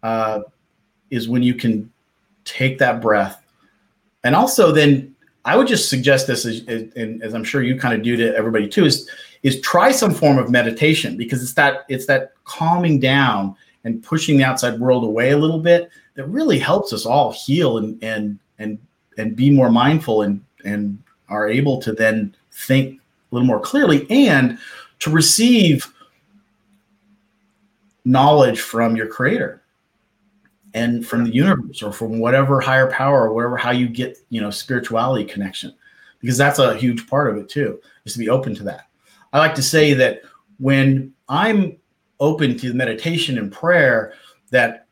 [0.03, 0.41] uh,
[1.11, 1.91] is when you can
[2.45, 3.43] take that breath,
[4.25, 5.15] and also then
[5.45, 8.35] I would just suggest this, as, as, as I'm sure you kind of do to
[8.37, 9.09] everybody too, is
[9.43, 14.37] is try some form of meditation because it's that it's that calming down and pushing
[14.37, 18.39] the outside world away a little bit that really helps us all heal and and
[18.59, 18.79] and
[19.19, 24.07] and be more mindful and and are able to then think a little more clearly
[24.11, 24.59] and
[24.99, 25.93] to receive
[28.05, 29.63] knowledge from your creator
[30.75, 34.41] and from the universe or from whatever higher power or whatever how you get you
[34.41, 35.73] know spirituality connection
[36.21, 38.86] because that's a huge part of it too is to be open to that
[39.37, 40.23] i like to say that
[40.59, 41.77] when i'm
[42.21, 44.15] open to meditation and prayer
[44.51, 44.87] that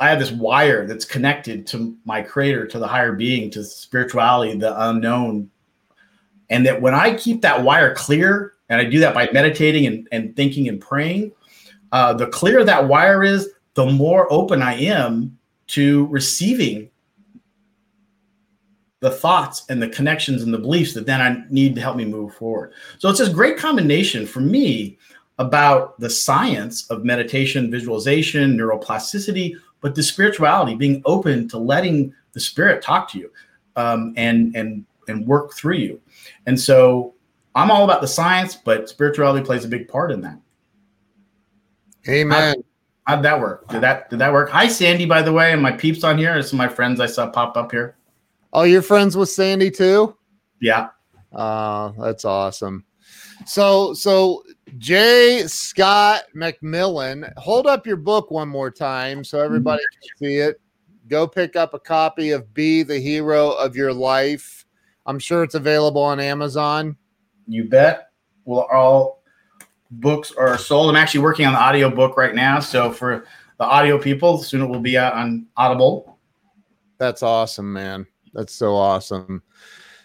[0.00, 4.56] I have this wire that's connected to my creator, to the higher being, to spirituality,
[4.56, 5.50] the unknown.
[6.50, 10.08] And that when I keep that wire clear, and I do that by meditating and,
[10.12, 11.32] and thinking and praying,
[11.90, 15.36] uh, the clearer that wire is, the more open I am
[15.68, 16.90] to receiving
[19.00, 22.04] the thoughts and the connections and the beliefs that then I need to help me
[22.04, 22.72] move forward.
[22.98, 24.98] So it's this great combination for me
[25.38, 32.40] about the science of meditation, visualization, neuroplasticity, but the spirituality, being open to letting the
[32.40, 33.30] spirit talk to you
[33.76, 36.00] um, and and and work through you.
[36.46, 37.14] And so
[37.54, 40.38] I'm all about the science, but spirituality plays a big part in that.
[42.08, 42.62] Amen.
[43.06, 43.68] How, would that work?
[43.68, 44.50] Did that did that work?
[44.50, 46.42] Hi, Sandy, by the way, and my peeps on here.
[46.42, 47.97] Some of my friends I saw pop up here.
[48.52, 50.16] Oh, you're friends with Sandy too?
[50.60, 50.88] Yeah.
[51.32, 52.84] Uh, that's awesome.
[53.46, 54.42] So, so
[54.78, 55.46] J.
[55.46, 60.60] Scott McMillan, hold up your book one more time so everybody can see it.
[61.08, 64.66] Go pick up a copy of Be the Hero of Your Life.
[65.06, 66.96] I'm sure it's available on Amazon.
[67.46, 68.10] You bet.
[68.44, 69.22] Well, all
[69.90, 70.90] books are sold.
[70.90, 72.60] I'm actually working on the audio book right now.
[72.60, 73.24] So for
[73.58, 76.18] the audio people, soon it will be out on Audible.
[76.98, 78.06] That's awesome, man.
[78.34, 79.42] That's so awesome.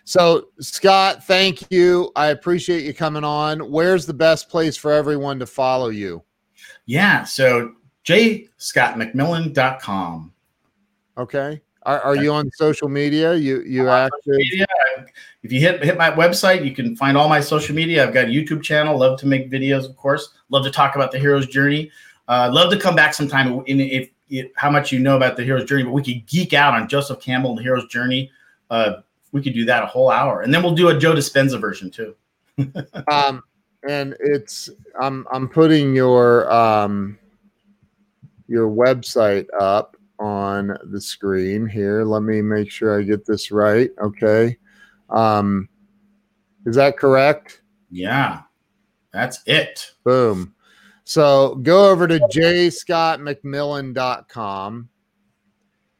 [0.05, 2.11] So, Scott, thank you.
[2.15, 3.71] I appreciate you coming on.
[3.71, 6.21] Where's the best place for everyone to follow you?
[6.86, 7.24] Yeah.
[7.24, 10.34] So, jscottmcmillan.com.
[11.17, 11.61] Okay.
[11.86, 13.36] Are, are you on social media?
[13.36, 14.19] You you active?
[14.26, 14.65] Media.
[15.43, 18.07] If you hit hit my website, you can find all my social media.
[18.07, 18.97] I've got a YouTube channel.
[18.97, 20.30] Love to make videos, of course.
[20.49, 21.91] Love to talk about the hero's journey.
[22.30, 23.61] Uh, love to come back sometime.
[23.65, 24.09] In, if,
[24.55, 27.19] how much you know about the hero's journey, but we could geek out on Joseph
[27.19, 28.31] Campbell and the hero's journey.
[28.69, 31.59] Uh, we could do that a whole hour, and then we'll do a Joe Dispenza
[31.59, 32.15] version too.
[33.11, 33.43] um,
[33.88, 34.69] and it's
[34.99, 37.17] I'm I'm putting your um
[38.47, 42.03] your website up on the screen here.
[42.03, 43.89] Let me make sure I get this right.
[44.01, 44.57] Okay.
[45.09, 45.67] Um,
[46.65, 47.61] is that correct?
[47.91, 48.41] Yeah,
[49.11, 49.91] that's it.
[50.03, 50.55] Boom.
[51.05, 54.89] So go over to jscottmcmillan.com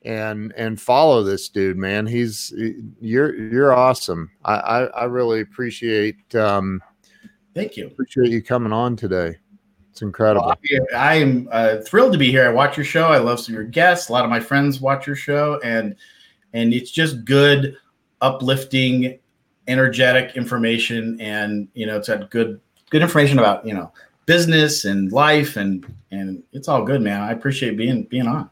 [0.06, 2.08] and and follow this dude, man.
[2.08, 2.54] He's
[3.00, 4.32] you're you're awesome.
[4.44, 6.82] I I, I really appreciate um
[7.54, 7.86] thank you.
[7.88, 9.36] Appreciate you coming on today.
[9.92, 10.48] It's incredible.
[10.48, 10.58] Well,
[10.96, 12.48] I am uh, thrilled to be here.
[12.48, 13.10] I watch your show.
[13.10, 14.10] I love some of your guests.
[14.10, 15.96] A lot of my friends watch your show, and
[16.54, 17.78] and it's just good,
[18.20, 19.20] uplifting,
[19.68, 23.92] energetic information, and you know, it's had good good information about you know
[24.26, 27.22] business and life, and and it's all good, man.
[27.22, 28.50] I appreciate being being on.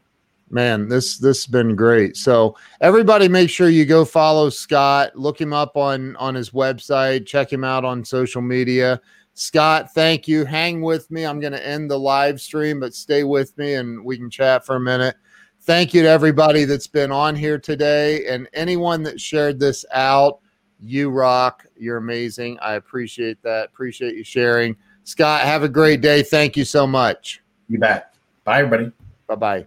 [0.52, 2.14] Man this this has been great.
[2.14, 5.16] So everybody make sure you go follow scott.
[5.16, 7.24] Look him up on on his website.
[7.24, 9.00] Check him out on social media.
[9.32, 10.44] Scott thank you.
[10.44, 11.24] Hang with me.
[11.24, 14.66] I'm going to end the live stream but stay with me and we can chat
[14.66, 15.16] for a minute.
[15.62, 20.40] Thank you to everybody that's been on here today and anyone that shared this out.
[20.80, 21.64] You rock.
[21.78, 22.58] You're amazing.
[22.60, 23.68] I appreciate that.
[23.68, 26.22] Appreciate you sharing scott have a great day.
[26.22, 27.42] Thank you so much.
[27.68, 28.14] You bet.
[28.44, 28.92] Bye everybody.
[29.26, 29.66] Bye bye